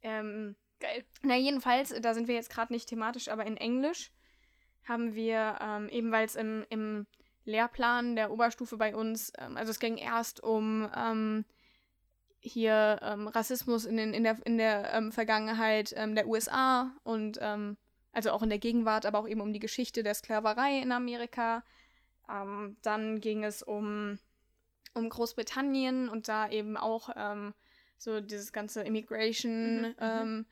[0.01, 1.03] Ähm, Geil.
[1.21, 4.11] na, jedenfalls, da sind wir jetzt gerade nicht thematisch, aber in Englisch
[4.83, 7.05] haben wir, ähm, eben weil es im, im
[7.45, 11.45] Lehrplan der Oberstufe bei uns, ähm, also es ging erst um ähm,
[12.41, 17.37] hier ähm, Rassismus in, den, in der, in der ähm, Vergangenheit ähm, der USA und
[17.41, 17.77] ähm,
[18.11, 21.63] also auch in der Gegenwart, aber auch eben um die Geschichte der Sklaverei in Amerika.
[22.29, 24.19] Ähm, dann ging es um,
[24.93, 27.53] um Großbritannien und da eben auch ähm,
[27.97, 30.45] so dieses ganze Immigration Mhm, mhm.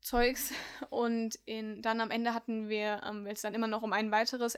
[0.00, 0.52] Zeugs.
[0.88, 4.54] Und in, dann am Ende hatten wir, weil es dann immer noch um ein weiteres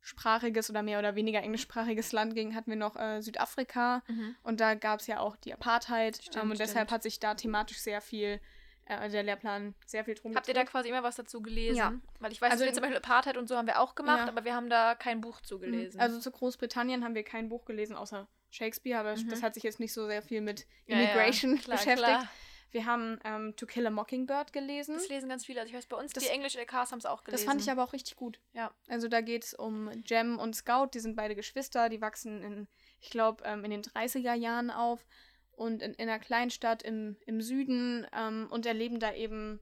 [0.00, 4.02] englischsprachiges oder mehr oder weniger englischsprachiges Land ging, hatten wir noch äh, Südafrika.
[4.08, 4.34] Mhm.
[4.42, 6.16] Und da gab es ja auch die Apartheid.
[6.16, 6.92] Stimmt, ähm, und deshalb stimmt.
[6.92, 8.40] hat sich da thematisch sehr viel,
[8.86, 11.76] äh, der Lehrplan sehr viel drum Habt ihr da quasi immer was dazu gelesen?
[11.76, 11.92] Ja.
[12.18, 14.28] Weil ich weiß, Also zum Beispiel Apartheid und so haben wir auch gemacht, Ja.
[14.28, 16.00] aber wir haben da kein Buch zugelesen.
[16.00, 19.28] Also zu Großbritannien haben wir kein Buch gelesen, außer Shakespeare, aber Mhm.
[19.28, 21.98] das hat sich jetzt nicht so sehr viel mit Ja, ja, Immigration klar, beschäftigt.
[22.08, 22.28] klar.
[22.72, 24.94] Wir haben ähm, To Kill a Mockingbird gelesen.
[24.94, 25.60] Das lesen ganz viele.
[25.60, 27.44] Also ich weiß, bei uns, Das- die Englisch-LKs haben es auch gelesen.
[27.44, 28.40] Das fand ich aber auch richtig gut.
[28.52, 28.72] Ja.
[28.88, 32.68] Also da geht es um Jem und Scout, die sind beide Geschwister, die wachsen in,
[33.00, 35.04] ich glaube, ähm, in den 30er Jahren auf
[35.52, 39.60] und in, in einer Kleinstadt im, im Süden ähm, und erleben da eben,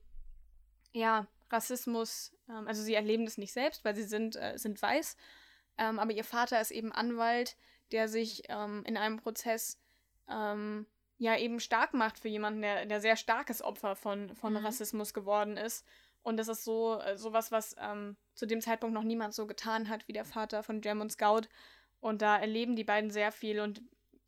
[0.93, 2.33] ja, Rassismus.
[2.49, 5.17] Ähm, also sie erleben das nicht selbst, weil sie sind, äh, sind weiß,
[5.79, 7.57] ähm, aber ihr Vater ist eben Anwalt,
[7.91, 9.79] der sich ähm, in einem Prozess
[10.29, 10.87] ähm,
[11.19, 14.65] ja eben stark macht für jemanden, der, der sehr starkes Opfer von, von Mhm.
[14.65, 15.85] Rassismus geworden ist.
[16.23, 19.89] Und das ist so äh, sowas, was ähm, zu dem Zeitpunkt noch niemand so getan
[19.89, 21.49] hat wie der Vater von Jem und Scout.
[22.01, 23.83] Und da erleben die beiden sehr viel und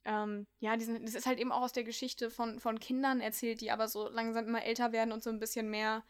[0.04, 3.20] ähm, ja, die sind, das ist halt eben auch aus der Geschichte von, von Kindern
[3.20, 6.02] erzählt, die aber so langsam immer älter werden und so ein bisschen mehr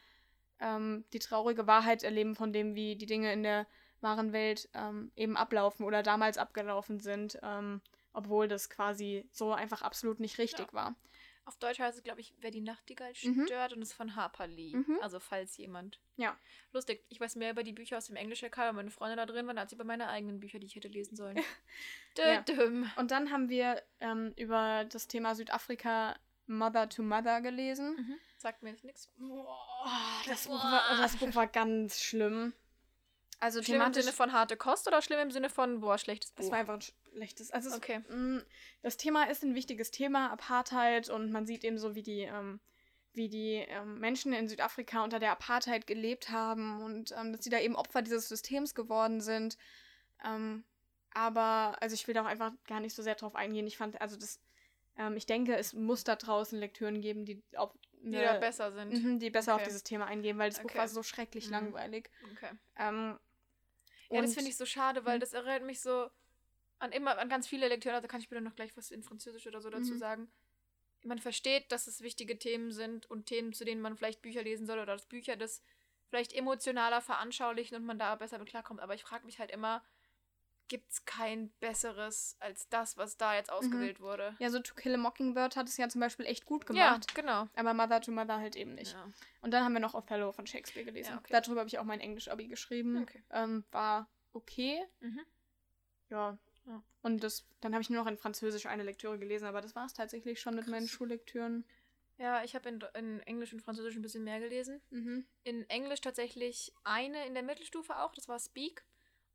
[0.61, 3.67] ähm, die traurige Wahrheit erleben von dem, wie die Dinge in der
[4.01, 9.83] wahren Welt ähm, eben ablaufen oder damals abgelaufen sind, ähm, obwohl das quasi so einfach
[9.83, 10.73] absolut nicht richtig Ja.
[10.73, 10.95] war.
[11.47, 13.47] Auf Deutsch heißt es, glaube ich, wer die Nachtigall Mhm.
[13.47, 14.77] stört und ist von Harper Lee.
[14.77, 14.99] Mhm.
[15.01, 15.99] Also falls jemand.
[16.17, 16.39] Ja.
[16.73, 19.47] Lustig, ich weiß mehr über die Bücher aus dem Englisch-LK, weil meine Freunde da drin
[19.47, 21.37] waren, als über meine eigenen Bücher, die ich hätte lesen sollen.
[22.19, 22.45] Ja.
[22.97, 27.95] Und dann haben wir ähm, über das Thema Südafrika Mother to Mother gelesen.
[27.97, 28.19] Mhm.
[28.37, 29.09] Sagt mir jetzt nichts.
[29.17, 32.53] Boah, das, Buch war, das Buch war ganz schlimm.
[33.41, 36.45] Also Schlimm im Sinne von harte Kost oder schlimm im Sinne von, boah, schlechtes Buch?
[36.45, 37.51] es war einfach ein schlechtes.
[37.51, 38.01] Also es, Okay.
[38.09, 38.43] mh,
[38.83, 42.61] das Thema ist ein wichtiges Thema, Apartheid, und man sieht eben so, wie die, ähm,
[43.15, 47.51] wie die ähm, Menschen in Südafrika unter der Apartheid gelebt haben und ähm, dass sie
[47.51, 49.57] da eben Opfer dieses Systems geworden sind.
[50.23, 50.65] Ähm,
[51.13, 53.67] aber, also ich will da auch einfach gar nicht so sehr drauf eingehen.
[53.67, 54.39] Ich fand, also das,
[54.97, 57.73] ähm, ich denke, es muss da draußen Lektüren geben, die auf
[58.03, 59.03] die eine- da besser sind.
[59.03, 59.71] Mhm, die besser auf Okay.
[59.71, 60.79] dieses Thema eingehen, weil das Buch Okay.
[60.79, 61.53] war so schrecklich Mhm.
[61.53, 62.11] langweilig.
[62.33, 62.51] Okay.
[62.77, 63.19] Ähm,
[64.13, 65.21] Ja, das finde ich so schade, weil Mhm.
[65.21, 66.11] das erinnert mich so
[66.79, 67.95] an immer an ganz viele Lektüre.
[67.95, 69.99] Also kann ich bitte noch gleich was in Französisch oder so dazu Mhm.
[69.99, 70.31] sagen.
[71.05, 74.67] Man versteht, dass es wichtige Themen sind und Themen, zu denen man vielleicht Bücher lesen
[74.67, 75.63] soll oder dass Bücher das
[76.09, 78.81] vielleicht emotionaler veranschaulichen und man da besser mit klarkommt.
[78.81, 79.83] Aber ich frage mich halt immer,
[80.71, 84.35] gibt es kein besseres als das, was da jetzt ausgewählt wurde?
[84.39, 87.15] Ja, so To Kill a Mockingbird hat es ja zum Beispiel echt gut Ja, gemacht.
[87.15, 87.49] genau.
[87.57, 88.93] Aber Mother to Mother halt eben nicht.
[88.95, 89.07] Ja.
[89.43, 91.11] Und dann haben wir noch Othello von Shakespeare gelesen.
[91.11, 91.29] Ja, okay.
[91.33, 93.03] Darüber habe ich auch mein Englisch-Abi geschrieben.
[93.03, 93.23] Okay.
[93.31, 94.83] Ähm, war okay.
[95.01, 95.21] Mhm.
[96.09, 96.39] Ja.
[96.67, 96.83] Ja.
[97.03, 99.87] Und das, dann habe ich nur noch in Französisch eine Lektüre gelesen, aber das war
[99.87, 100.91] es tatsächlich schon mit meinen Krass.
[100.91, 101.65] Schullektüren.
[102.19, 104.81] Ja, ich habe in, in Englisch und Französisch ein bisschen mehr gelesen.
[104.91, 105.27] Mhm.
[105.43, 108.85] in Englisch tatsächlich eine in der Mittelstufe auch, das war Speak.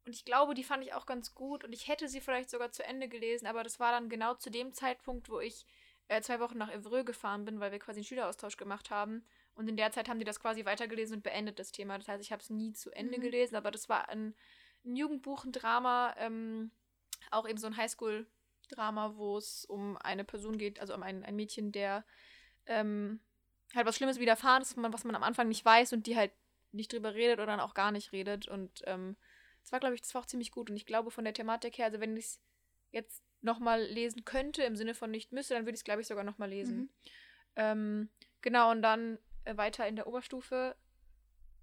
[0.06, 2.72] Und ich glaube, die fand ich auch ganz gut und ich hätte sie vielleicht sogar
[2.72, 5.66] zu Ende gelesen, aber das war dann genau zu dem Zeitpunkt, wo ich
[6.08, 9.26] äh, zwei Wochen nach Evreux gefahren bin, weil wir quasi einen Schüleraustausch gemacht haben.
[9.56, 11.98] Und in der Zeit haben die das quasi weitergelesen und beendet, das Thema.
[11.98, 13.22] Das heißt, ich habe es nie zu Ende Mhm.
[13.22, 14.36] gelesen, aber das war ein,
[14.86, 16.72] ein Jugendbuch, ein Drama, ähm,
[17.32, 21.36] Auch eben so ein Highschool-Drama, wo es um eine Person geht, also um ein, ein
[21.36, 22.06] Mädchen, der
[22.68, 23.20] ähm,
[23.74, 26.32] halt was Schlimmes widerfahren ist, was man am Anfang nicht weiß und die halt
[26.72, 28.48] nicht drüber redet oder dann auch gar nicht redet.
[28.48, 29.16] Und ähm,
[29.66, 30.70] das war, glaube ich, das war auch ziemlich gut.
[30.70, 32.40] Und ich glaube von der Thematik her, also wenn ich es
[32.92, 36.08] jetzt nochmal lesen könnte, im Sinne von nicht müsste, dann würde ich es, glaube ich,
[36.08, 36.78] sogar nochmal lesen.
[36.78, 36.90] Mhm.
[37.56, 38.10] Ähm,
[38.42, 40.76] genau, und dann äh, weiter in der Oberstufe,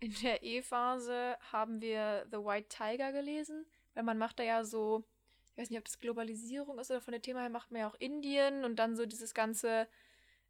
[0.00, 3.66] in der E-Phase, haben wir The White Tiger gelesen.
[3.94, 5.04] Weil man macht da ja so,
[5.52, 7.88] ich weiß nicht, ob das Globalisierung ist oder von der Thema her macht man ja
[7.88, 9.86] auch Indien und dann so dieses ganze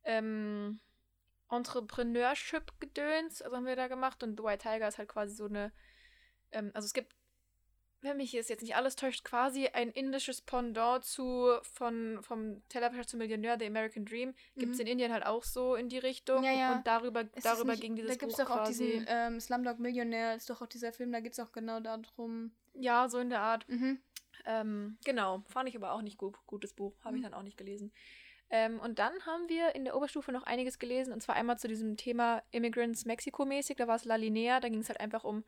[0.05, 0.81] ähm,
[1.51, 4.23] Entrepreneurship-Gedöns, also haben wir da gemacht.
[4.23, 5.71] Und The White Tiger ist halt quasi so eine,
[6.51, 7.15] ähm, also es gibt
[8.03, 13.19] wenn mich jetzt nicht alles täuscht, quasi ein indisches Pendant zu von vom Tellerwäscher zum
[13.19, 14.35] Millionär, The American Dream.
[14.57, 14.83] Gibt es mhm.
[14.83, 16.43] in Indien halt auch so in die Richtung.
[16.43, 16.77] Ja, ja.
[16.77, 18.91] Und darüber, darüber nicht, ging dieses da gibt's Buch doch auch quasi.
[18.91, 22.53] diesen ähm, Slumdog Millionär, ist doch auch dieser Film, da geht es auch genau darum.
[22.75, 23.69] Ja, so in der Art.
[23.69, 24.01] Mhm.
[24.45, 26.37] Ähm, genau, fand ich aber auch nicht gut.
[26.47, 27.17] Gutes Buch, habe mhm.
[27.19, 27.93] ich dann auch nicht gelesen.
[28.51, 31.69] Ähm, und dann haben wir in der Oberstufe noch einiges gelesen, und zwar einmal zu
[31.69, 35.45] diesem Thema Immigrants Mexiko-mäßig, da war es La Linea, da ging es halt einfach um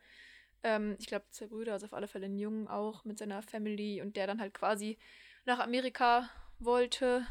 [0.64, 4.00] ähm, ich glaube, zwei Brüder, also auf alle Fälle ein Jungen auch mit seiner Family
[4.00, 4.98] und der dann halt quasi
[5.44, 7.26] nach Amerika wollte.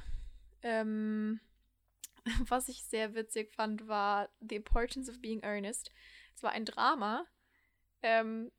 [0.62, 1.42] Ähm,
[2.48, 5.92] was ich sehr witzig fand, war The Importance of Being Earnest.
[6.36, 7.26] Es war ein Drama.
[8.04, 8.52] Ähm,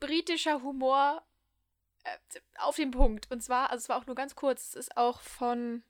[0.00, 1.22] britischer Humor
[2.04, 3.30] äh, auf den Punkt.
[3.30, 5.84] Und zwar, also es war auch nur ganz kurz, es ist auch von.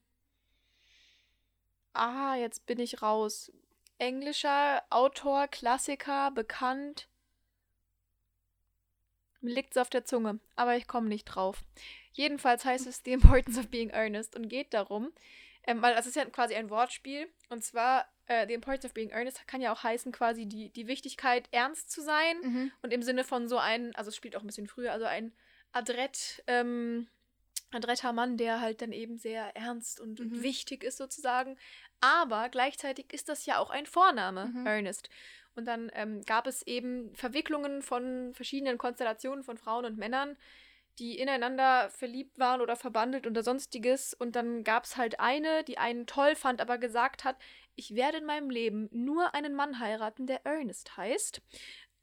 [1.93, 3.53] Ah, jetzt bin ich raus.
[3.99, 7.09] Englischer Autor, Klassiker, bekannt.
[9.41, 11.63] Mir liegt es auf der Zunge, aber ich komme nicht drauf.
[12.13, 15.13] Jedenfalls heißt es The Importance of Being Earnest und geht darum,
[15.67, 17.29] ähm, weil das ist ja quasi ein Wortspiel.
[17.49, 20.89] Und zwar, äh, The Importance of Being Earnest kann ja auch heißen, quasi die, die
[20.89, 22.41] Wichtigkeit, ernst zu sein.
[22.43, 22.73] Mhm.
[22.83, 25.33] Und im Sinne von so ein, also es spielt auch ein bisschen früher, also ein
[25.73, 27.07] adrett, ähm,
[27.71, 30.43] adretter Mann, der halt dann eben sehr ernst und, mhm.
[30.43, 31.57] wichtig ist sozusagen.
[32.01, 34.67] Aber gleichzeitig ist das ja auch ein Vorname, mhm.
[34.67, 35.11] Ernest.
[35.59, 40.37] Und dann ähm, gab es eben Verwicklungen von verschiedenen Konstellationen von Frauen und Männern,
[41.01, 44.15] die ineinander verliebt waren oder verbandelt oder sonstiges.
[44.15, 47.37] Und dann gab es halt eine, die einen toll fand, aber gesagt hat,
[47.75, 51.43] ich werde in meinem Leben nur einen Mann heiraten, der Ernest heißt.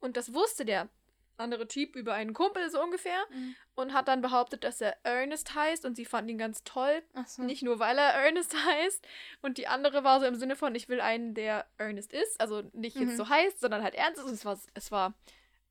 [0.02, 0.90] Und das wusste der
[1.38, 3.56] andere Typ über einen Kumpel so ungefähr mhm.
[3.76, 7.04] und hat dann behauptet, dass er Ernest heißt und sie fand ihn ganz toll.
[7.26, 7.44] So.
[7.44, 9.06] Nicht nur, weil er Ernest heißt.
[9.42, 12.40] Und die andere war so im Sinne von, ich will einen, der Ernest ist.
[12.40, 13.10] Also nicht mhm.
[13.10, 14.26] jetzt so heißt, sondern halt ernst ist.
[14.26, 15.14] Und es war, es war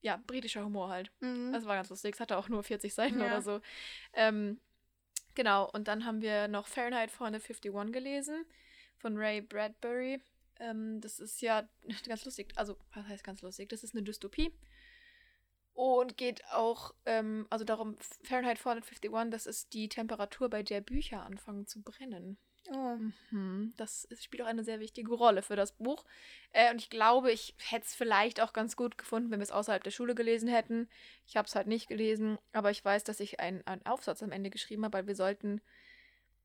[0.05, 1.11] ja, britischer Humor halt.
[1.21, 1.53] Mhm.
[1.53, 2.15] Das war ganz lustig.
[2.15, 3.27] Es hatte auch nur 40 Seiten ja.
[3.27, 3.61] oder so.
[4.13, 4.61] Ähm,
[5.35, 8.45] genau, und dann haben wir noch Fahrenheit 451 gelesen
[8.99, 10.21] von Ray Bradbury.
[10.61, 11.67] Ähm, das ist ja
[12.07, 12.53] ganz lustig.
[12.57, 13.71] Also, was heißt ganz lustig?
[13.71, 14.53] Das ist eine Dystopie.
[15.75, 21.25] Und geht auch, ähm, also darum, Fahrenheit 451, das ist die Temperatur, bei der Bücher
[21.25, 22.39] anfangen zu brennen.
[22.73, 22.97] Oh.
[23.31, 23.75] Mhm.
[23.77, 26.05] Das spielt auch eine sehr wichtige Rolle für das Buch.
[26.53, 29.51] Äh, und ich glaube, ich hätte es vielleicht auch ganz gut gefunden, wenn wir es
[29.51, 30.89] außerhalb der Schule gelesen hätten.
[31.27, 34.33] Ich habe es halt nicht gelesen, aber ich weiß, dass ich einen, einen Aufsatz am
[34.33, 35.61] Ende geschrieben habe, weil wir sollten.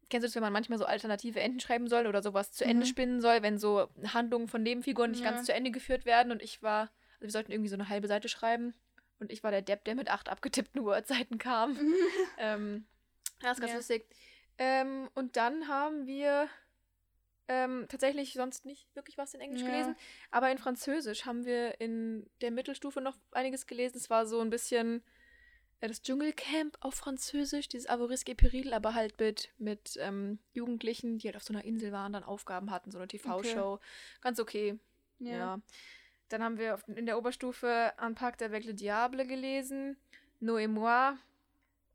[0.10, 2.72] Kennst du das, wenn man manchmal so alternative Enden schreiben soll oder sowas zu mhm.
[2.72, 5.30] Ende spinnen soll, wenn so Handlungen von Nebenfiguren nicht ja.
[5.30, 6.32] ganz zu Ende geführt werden?
[6.32, 8.74] Und ich war, also wir sollten irgendwie so eine halbe Seite schreiben
[9.20, 11.78] und ich war der Depp, der mit acht abgetippten Word-Seiten kam.
[12.38, 12.86] ähm,
[13.42, 13.78] das ist ganz ja.
[13.78, 14.08] lustig.
[14.58, 16.50] Ähm, und dann haben wir
[17.48, 19.68] ähm, tatsächlich sonst nicht wirklich was in Englisch ja.
[19.68, 19.96] gelesen.
[20.32, 23.98] Aber in Französisch haben wir in der Mittelstufe noch einiges gelesen.
[23.98, 25.04] Es war so ein bisschen
[25.80, 31.28] äh, das Dschungelcamp auf Französisch, dieses Avorisque Peril, aber halt mit, mit ähm, Jugendlichen, die
[31.28, 33.74] halt auf so einer Insel waren, dann Aufgaben hatten, so eine TV-Show.
[33.74, 33.86] Okay.
[34.22, 34.80] Ganz okay.
[35.20, 35.32] Ja.
[35.32, 35.62] ja.
[36.30, 39.98] Dann haben wir in der Oberstufe Un Pacte avec le Diable gelesen,
[40.42, 41.18] et moi,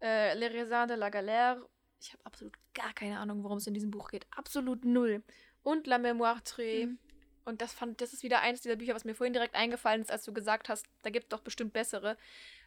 [0.00, 1.66] äh, Les Raisins de la Galère.
[2.00, 4.26] Ich habe absolut gar keine Ahnung, worum es in diesem Buch geht.
[4.36, 5.22] Absolut null.
[5.62, 6.86] Und La Mémoire Trée.
[6.86, 6.98] Mhm.
[7.44, 10.10] Und das fand, das ist wieder eines dieser Bücher, was mir vorhin direkt eingefallen ist,
[10.10, 12.16] als du gesagt hast, da gibt es doch bestimmt bessere.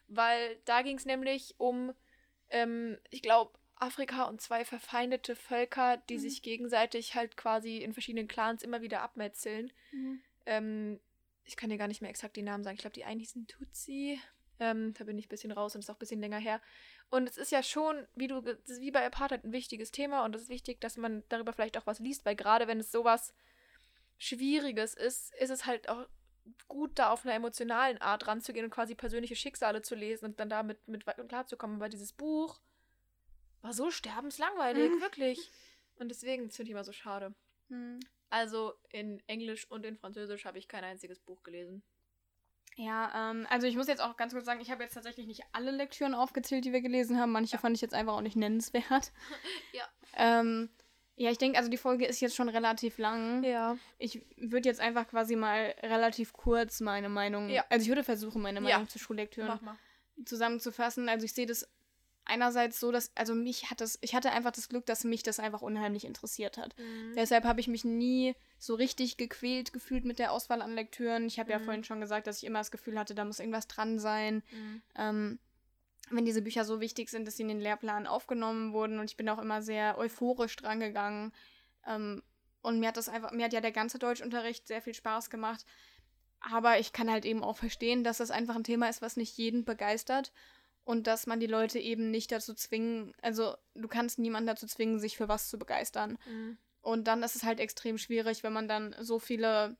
[0.08, 1.94] Weil da ging es nämlich um,
[2.50, 6.20] ähm, ich glaube, Afrika und zwei verfeindete Völker, die mhm.
[6.20, 9.72] sich gegenseitig halt quasi in verschiedenen Clans immer wieder abmetzeln.
[9.92, 10.22] Mhm.
[10.46, 11.00] Ähm,
[11.48, 12.76] ich kann dir gar nicht mehr exakt die Namen sagen.
[12.76, 14.20] Ich glaube, die einen hießen Tutsi.
[14.60, 16.62] Ähm, da bin ich ein bisschen raus und ist auch ein bisschen länger her.
[17.10, 20.44] Und es ist ja schon, wie du, wie bei Apartheid ein wichtiges Thema und es
[20.44, 23.34] ist wichtig, dass man darüber vielleicht auch was liest, weil gerade wenn es sowas
[24.18, 26.08] Schwieriges ist, ist es halt auch
[26.68, 30.50] gut, da auf einer emotionalen Art ranzugehen und quasi persönliche Schicksale zu lesen und dann
[30.50, 31.78] damit mit klarzukommen.
[31.78, 32.60] Aber dieses Buch
[33.62, 35.02] war so sterbenslangweilig, mhm.
[35.02, 35.52] wirklich.
[35.96, 37.34] Und deswegen finde ich immer so schade.
[37.70, 38.00] Mhm.
[38.30, 41.84] Also in Englisch und in Französisch habe ich kein einziges Buch gelesen.
[42.76, 45.42] Ja, ähm, also ich muss jetzt auch ganz kurz sagen, ich habe jetzt tatsächlich nicht
[45.52, 47.32] alle Lektüren aufgezählt, die wir gelesen haben.
[47.32, 47.60] Manche ja.
[47.60, 49.12] fand ich jetzt einfach auch nicht nennenswert.
[49.74, 49.84] ja.
[50.16, 50.70] Ähm,
[51.16, 53.44] ja, ich denke, also die Folge ist jetzt schon relativ lang.
[53.44, 53.78] Ja.
[53.98, 57.66] Ich würde jetzt einfach quasi mal relativ kurz meine Meinung, ja.
[57.70, 58.88] also ich würde versuchen, meine Meinung ja.
[58.88, 59.60] zu Schullektüren
[60.26, 61.10] zusammenzufassen.
[61.10, 61.68] Also ich sehe das
[62.28, 65.40] einerseits so, dass, also mich hat das, ich hatte einfach das Glück, dass mich das
[65.40, 66.78] einfach unheimlich interessiert hat.
[66.78, 67.14] Mhm.
[67.16, 71.26] Deshalb habe ich mich nie so richtig gequält gefühlt mit der Auswahl an Lektüren.
[71.26, 71.60] Ich habe mhm.
[71.60, 74.44] ja vorhin schon gesagt, dass ich immer das Gefühl hatte, da muss irgendwas dran sein.
[74.52, 74.82] Mhm.
[74.96, 75.40] Ähm,
[76.10, 79.18] wenn diese Bücher so wichtig sind, dass sie in den Lehrplan aufgenommen wurden und ich
[79.18, 81.34] bin auch immer sehr euphorisch dran gegangen.
[81.86, 82.24] Ähm,
[82.62, 85.66] und mir hat das einfach, mir hat ja der ganze Deutschunterricht sehr viel Spaß gemacht.
[86.40, 89.38] Aber ich kann halt eben auch verstehen, dass das einfach ein Thema ist, was nicht
[89.38, 90.32] jeden begeistert
[90.88, 95.00] und dass man die Leute eben nicht dazu zwingen, also du kannst niemanden dazu zwingen,
[95.00, 96.18] sich für was zu begeistern.
[96.26, 96.58] Mhm.
[96.82, 99.76] Und dann ist es halt extrem schwierig, wenn man dann so viele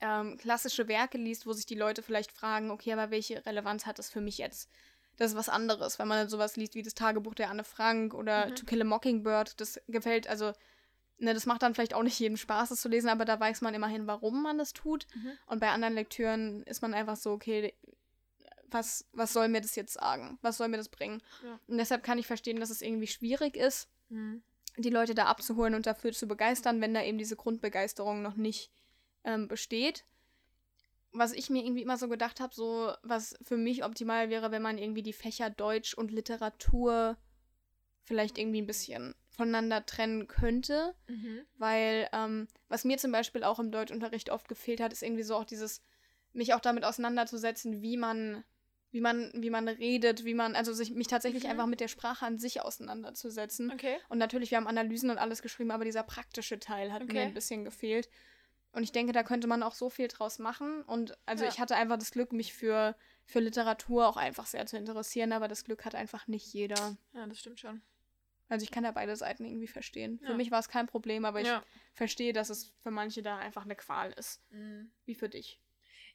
[0.00, 3.98] ähm, klassische Werke liest, wo sich die Leute vielleicht fragen, okay, aber welche Relevanz hat
[3.98, 4.70] das für mich jetzt?
[5.18, 8.12] das ist was anderes, wenn man dann sowas liest wie das Tagebuch der Anne Frank
[8.12, 8.54] oder mhm.
[8.54, 9.58] To Kill a Mockingbird.
[9.58, 10.52] Das gefällt, also,
[11.16, 13.62] ne, das macht dann vielleicht auch nicht jedem Spaß, das zu lesen, aber da weiß
[13.62, 15.06] man immerhin, warum man das tut.
[15.14, 15.32] Mhm.
[15.46, 17.72] Und bei anderen Lektüren ist man einfach so, okay,
[18.70, 20.38] was, was soll mir das jetzt sagen?
[20.42, 21.22] Was soll mir das bringen?
[21.44, 21.58] Ja.
[21.66, 24.42] Und deshalb kann ich verstehen, dass es irgendwie schwierig ist, mhm.
[24.76, 28.70] die Leute da abzuholen und dafür zu begeistern, wenn da eben diese Grundbegeisterung noch nicht
[29.24, 30.04] ähm, besteht
[31.18, 34.62] was ich mir irgendwie immer so gedacht habe, so was für mich optimal wäre, wenn
[34.62, 37.16] man irgendwie die Fächer Deutsch und Literatur
[38.04, 40.94] vielleicht irgendwie ein bisschen voneinander trennen könnte.
[41.08, 41.40] Mhm.
[41.56, 45.36] Weil, ähm, was mir zum Beispiel auch im Deutschunterricht oft gefehlt hat, ist irgendwie so
[45.36, 45.82] auch dieses,
[46.32, 48.44] mich auch damit auseinanderzusetzen, wie man,
[48.96, 51.50] wie man, wie man redet, wie man, also sich, mich tatsächlich mhm.
[51.50, 53.70] einfach mit der Sprache an sich auseinanderzusetzen.
[53.70, 53.98] Okay.
[54.08, 57.12] Und natürlich, wir haben Analysen und alles geschrieben, aber dieser praktische Teil hat okay.
[57.12, 58.08] mir ein bisschen gefehlt.
[58.72, 60.80] Und ich denke, da könnte man auch so viel draus machen.
[60.82, 61.50] Und also ja.
[61.50, 65.46] ich hatte einfach das Glück, mich für, für Literatur auch einfach sehr zu interessieren, aber
[65.46, 66.96] das Glück hat einfach nicht jeder.
[67.12, 67.82] Ja, das stimmt schon.
[68.48, 70.20] Also ich kann ja beide Seiten irgendwie verstehen.
[70.22, 70.28] Ja.
[70.28, 71.62] Für mich war es kein Problem, aber ich ja.
[71.92, 74.40] verstehe, dass es für manche da einfach eine Qual ist.
[74.50, 74.90] Mhm.
[75.04, 75.60] Wie für dich.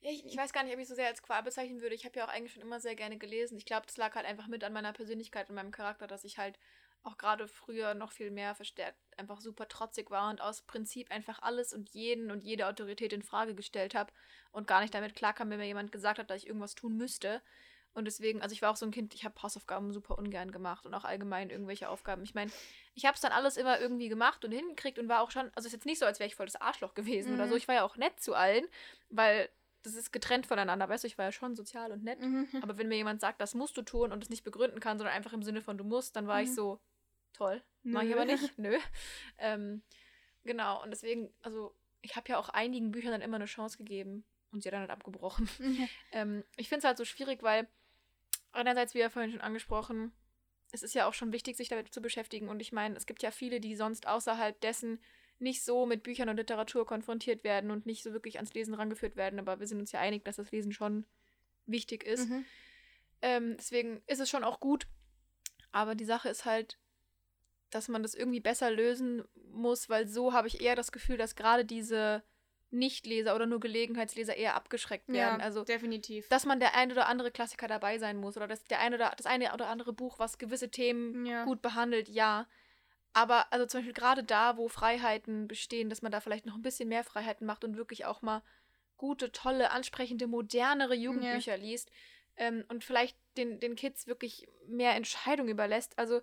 [0.01, 1.95] Ja, ich, ich, weiß gar nicht, ob ich es so sehr als Qual bezeichnen würde.
[1.95, 3.57] Ich habe ja auch eigentlich schon immer sehr gerne gelesen.
[3.57, 6.37] Ich glaube, das lag halt einfach mit an meiner Persönlichkeit und meinem Charakter, dass ich
[6.37, 6.57] halt
[7.03, 11.41] auch gerade früher noch viel mehr verstärkt einfach super trotzig war und aus Prinzip einfach
[11.41, 14.11] alles und jeden und jede Autorität in Frage gestellt habe
[14.51, 17.41] und gar nicht damit klarkam, wenn mir jemand gesagt hat, dass ich irgendwas tun müsste.
[17.93, 20.85] Und deswegen, also ich war auch so ein Kind, ich habe Hausaufgaben super ungern gemacht
[20.85, 22.23] und auch allgemein irgendwelche Aufgaben.
[22.23, 22.49] Ich meine,
[22.95, 25.59] ich habe es dann alles immer irgendwie gemacht und hingekriegt und war auch schon, also
[25.59, 27.35] es ist jetzt nicht so, als wäre ich voll das Arschloch gewesen mhm.
[27.35, 27.55] oder so.
[27.55, 28.65] Ich war ja auch nett zu allen,
[29.09, 29.49] weil
[29.83, 32.19] das ist getrennt voneinander, weißt du, ich war ja schon sozial und nett.
[32.19, 32.47] Mhm.
[32.61, 35.15] Aber wenn mir jemand sagt, das musst du tun und es nicht begründen kann, sondern
[35.15, 36.43] einfach im Sinne von du musst, dann war mhm.
[36.43, 36.79] ich so,
[37.33, 37.63] toll.
[37.83, 38.53] Mach ich aber nicht.
[38.57, 38.77] Nö.
[39.37, 39.81] Ähm,
[40.43, 44.23] genau, und deswegen, also ich habe ja auch einigen Büchern dann immer eine Chance gegeben
[44.51, 45.49] und sie hat dann halt abgebrochen.
[45.59, 45.89] Mhm.
[46.11, 47.67] Ähm, ich finde es halt so schwierig, weil
[48.51, 50.11] einerseits, wie ja vorhin schon angesprochen,
[50.71, 52.49] es ist ja auch schon wichtig, sich damit zu beschäftigen.
[52.49, 54.99] Und ich meine, es gibt ja viele, die sonst außerhalb dessen
[55.41, 59.15] nicht so mit Büchern und Literatur konfrontiert werden und nicht so wirklich ans Lesen rangeführt
[59.15, 59.39] werden.
[59.39, 61.05] Aber wir sind uns ja einig, dass das Lesen schon
[61.65, 62.29] wichtig ist.
[62.29, 62.45] Mhm.
[63.21, 64.87] Ähm, deswegen ist es schon auch gut.
[65.71, 66.77] Aber die Sache ist halt,
[67.69, 71.35] dass man das irgendwie besser lösen muss, weil so habe ich eher das Gefühl, dass
[71.35, 72.23] gerade diese
[72.71, 75.39] Nichtleser oder nur Gelegenheitsleser eher abgeschreckt werden.
[75.39, 76.27] Ja, also definitiv.
[76.29, 79.13] Dass man der ein oder andere Klassiker dabei sein muss oder dass der eine oder
[79.15, 81.43] das eine oder andere Buch, was gewisse Themen ja.
[81.43, 82.47] gut behandelt, ja.
[83.13, 86.61] Aber also zum Beispiel gerade da, wo Freiheiten bestehen, dass man da vielleicht noch ein
[86.61, 88.41] bisschen mehr Freiheiten macht und wirklich auch mal
[88.97, 91.61] gute, tolle, ansprechende, modernere Jugendbücher ja.
[91.61, 91.91] liest
[92.37, 95.97] ähm, und vielleicht den, den Kids wirklich mehr Entscheidung überlässt.
[95.97, 96.21] Also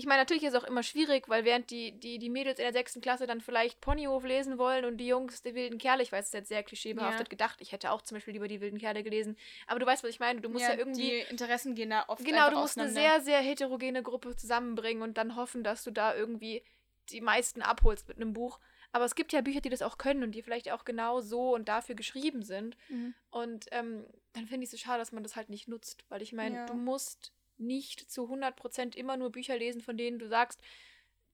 [0.00, 2.64] ich meine, natürlich ist es auch immer schwierig, weil während die, die, die Mädels in
[2.64, 6.10] der sechsten Klasse dann vielleicht Ponyhof lesen wollen und die Jungs die wilden Kerle, ich
[6.10, 7.28] weiß, es ist jetzt sehr klischeebehaftet ja.
[7.28, 9.36] gedacht, ich hätte auch zum Beispiel lieber die wilden Kerle gelesen,
[9.66, 11.10] aber du weißt, was ich meine, du musst ja, ja irgendwie...
[11.10, 15.18] Die Interessen gehen da oft Genau, du musst eine sehr, sehr heterogene Gruppe zusammenbringen und
[15.18, 16.62] dann hoffen, dass du da irgendwie
[17.10, 18.58] die meisten abholst mit einem Buch.
[18.92, 21.54] Aber es gibt ja Bücher, die das auch können und die vielleicht auch genau so
[21.54, 22.76] und dafür geschrieben sind.
[22.88, 23.14] Mhm.
[23.30, 26.22] Und ähm, dann finde ich es so schade, dass man das halt nicht nutzt, weil
[26.22, 26.66] ich meine, ja.
[26.66, 30.60] du musst nicht zu 100% immer nur Bücher lesen, von denen du sagst,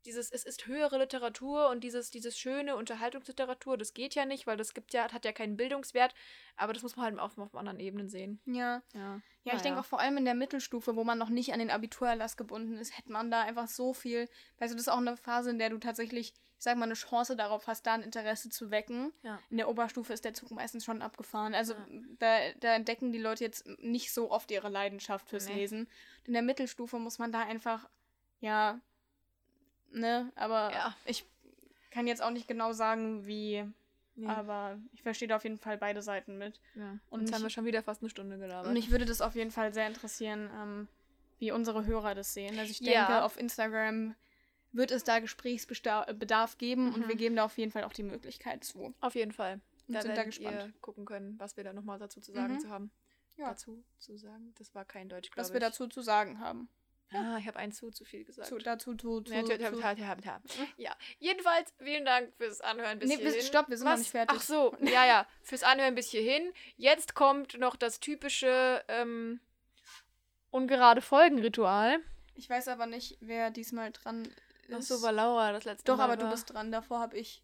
[0.06, 4.56] dieses, es ist höhere Literatur und dieses, dieses schöne Unterhaltungsliteratur, das geht ja nicht, weil
[4.56, 6.14] das gibt ja, hat ja keinen Bildungswert,
[6.56, 8.40] aber das muss man halt auf, auf anderen Ebenen sehen.
[8.46, 8.82] Ja.
[8.94, 11.58] Ja, ja ich denke auch vor allem in der Mittelstufe, wo man noch nicht an
[11.58, 14.98] den Abiturerlass gebunden ist, hätte man da einfach so viel, weißt du, das ist auch
[14.98, 18.02] eine Phase, in der du tatsächlich ich sag mal, eine Chance darauf hast, da ein
[18.02, 19.12] Interesse zu wecken.
[19.22, 19.38] Ja.
[19.50, 21.54] In der Oberstufe ist der Zug meistens schon abgefahren.
[21.54, 21.86] Also ja.
[22.18, 25.54] da, da entdecken die Leute jetzt nicht so oft ihre Leidenschaft fürs nee.
[25.54, 25.88] Lesen.
[26.24, 27.88] In der Mittelstufe muss man da einfach,
[28.40, 28.80] ja,
[29.90, 30.96] ne, aber ja.
[31.04, 31.26] ich
[31.90, 33.64] kann jetzt auch nicht genau sagen, wie,
[34.18, 34.28] Nee.
[34.28, 36.58] Aber ich verstehe da auf jeden Fall beide Seiten mit.
[36.74, 38.66] und Und jetzt haben ich- wir schon wieder fast eine Stunde gelabert.
[38.66, 40.88] Und mich würde das auf jeden Fall sehr interessieren, ähm,
[41.38, 42.58] wie unsere Hörer das sehen.
[42.58, 44.14] Also ich denke, auf Instagram
[44.72, 47.08] wird es da Gesprächsbedarf geben und Mhm.
[47.08, 48.94] wir geben da auf jeden Fall auch die Möglichkeit zu.
[49.00, 49.60] Auf jeden Fall.
[49.88, 50.74] Und Da sind da gespannt.
[50.82, 52.60] gucken können, was wir da nochmal dazu zu sagen Mhm.
[52.60, 52.90] zu haben.
[53.36, 53.48] Ja.
[53.50, 54.54] Dazu zu sagen.
[54.58, 55.52] Das war kein Deutsch, glaube Was ich.
[55.54, 56.68] wir dazu zu sagen haben.
[57.12, 58.48] Ah, ich habe ein zu zu viel gesagt.
[58.48, 59.56] Zu, dazu, zu, zu, Ja, zu.
[59.56, 60.40] tja.
[60.76, 63.42] ja, jedenfalls vielen Dank fürs Anhören bis Nee, hierhin.
[63.42, 64.00] stopp, wir sind noch Was?
[64.00, 64.36] nicht fertig.
[64.40, 66.52] Ach so, ja, ja, fürs Anhören bis hierhin.
[66.76, 69.38] Jetzt kommt noch das typische ähm,
[70.50, 72.00] ungerade Folgenritual.
[72.34, 74.26] Ich weiß aber nicht, wer diesmal dran
[74.68, 74.90] ist.
[74.92, 76.04] Ach so, war Laura das letzte Doch, Mal.
[76.04, 76.32] aber du war.
[76.32, 76.72] bist dran.
[76.72, 77.42] Davor habe ich.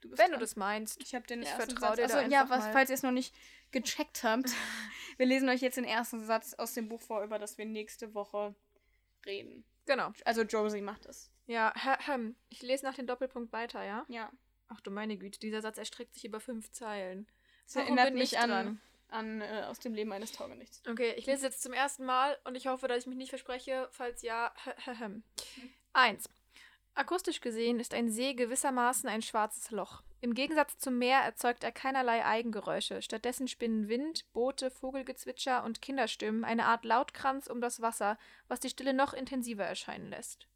[0.00, 0.40] Du Wenn du dran.
[0.40, 1.00] das meinst.
[1.02, 1.98] Ich habe den Ich ersten Satz.
[1.98, 3.34] Achso, ja, was, falls ihr es noch nicht
[3.70, 4.50] gecheckt habt.
[5.16, 8.14] wir lesen euch jetzt den ersten Satz aus dem Buch vor, über das wir nächste
[8.14, 8.54] Woche
[9.24, 9.64] reden.
[9.86, 10.12] Genau.
[10.24, 11.30] Also Josie macht es.
[11.46, 11.72] Ja,
[12.06, 12.34] hm.
[12.48, 14.04] ich lese nach dem Doppelpunkt weiter, ja?
[14.08, 14.30] Ja.
[14.68, 17.28] Ach du meine Güte, dieser Satz erstreckt sich über fünf Zeilen.
[17.64, 18.80] Das Warum erinnert bin mich ich an, dran?
[19.08, 20.82] an äh, aus dem Leben eines Taugenichts.
[20.88, 23.88] Okay, ich lese jetzt zum ersten Mal und ich hoffe, dass ich mich nicht verspreche.
[23.92, 24.52] Falls ja,
[25.92, 26.28] Eins.
[26.96, 30.02] Akustisch gesehen ist ein See gewissermaßen ein schwarzes Loch.
[30.22, 33.02] Im Gegensatz zum Meer erzeugt er keinerlei Eigengeräusche.
[33.02, 38.18] Stattdessen spinnen Wind, Boote, Vogelgezwitscher und Kinderstimmen eine Art Lautkranz um das Wasser,
[38.48, 40.48] was die Stille noch intensiver erscheinen lässt.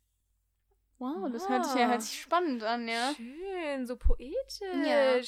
[0.98, 1.90] Wow, das hört sich ja Ah.
[1.90, 3.12] hört sich spannend an, ja.
[3.14, 4.60] Schön, so poetisch.
[4.84, 5.22] Ja.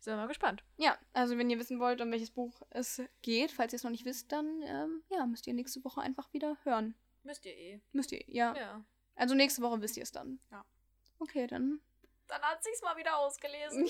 [0.00, 0.64] Sind wir mal gespannt.
[0.76, 3.90] Ja, also wenn ihr wissen wollt, um welches Buch es geht, falls ihr es noch
[3.92, 6.94] nicht wisst, dann ähm, ja, müsst ihr nächste Woche einfach wieder hören.
[7.22, 7.80] Müsst ihr eh.
[7.92, 8.54] Müsst ihr, ja.
[8.56, 8.84] Ja.
[9.18, 10.40] Also nächste Woche wisst ihr es dann.
[10.50, 10.64] Ja.
[11.18, 11.80] Okay, dann.
[12.28, 13.88] Dann hat sich's mal wieder ausgelesen.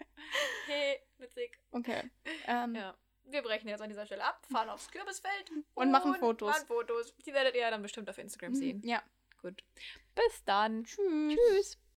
[0.66, 1.58] hey, witzig.
[1.70, 2.10] Okay.
[2.46, 2.96] Ähm, Ja.
[3.24, 6.50] Wir brechen jetzt an dieser Stelle ab, fahren aufs Kürbisfeld Und machen Fotos.
[6.50, 7.14] Machen Fotos.
[7.24, 8.82] Die werdet ihr dann bestimmt auf Instagram sehen.
[8.84, 9.02] Ja.
[9.40, 9.64] Gut.
[10.14, 10.84] Bis dann.
[10.84, 11.36] Tschüss.
[11.36, 11.78] Tschüss.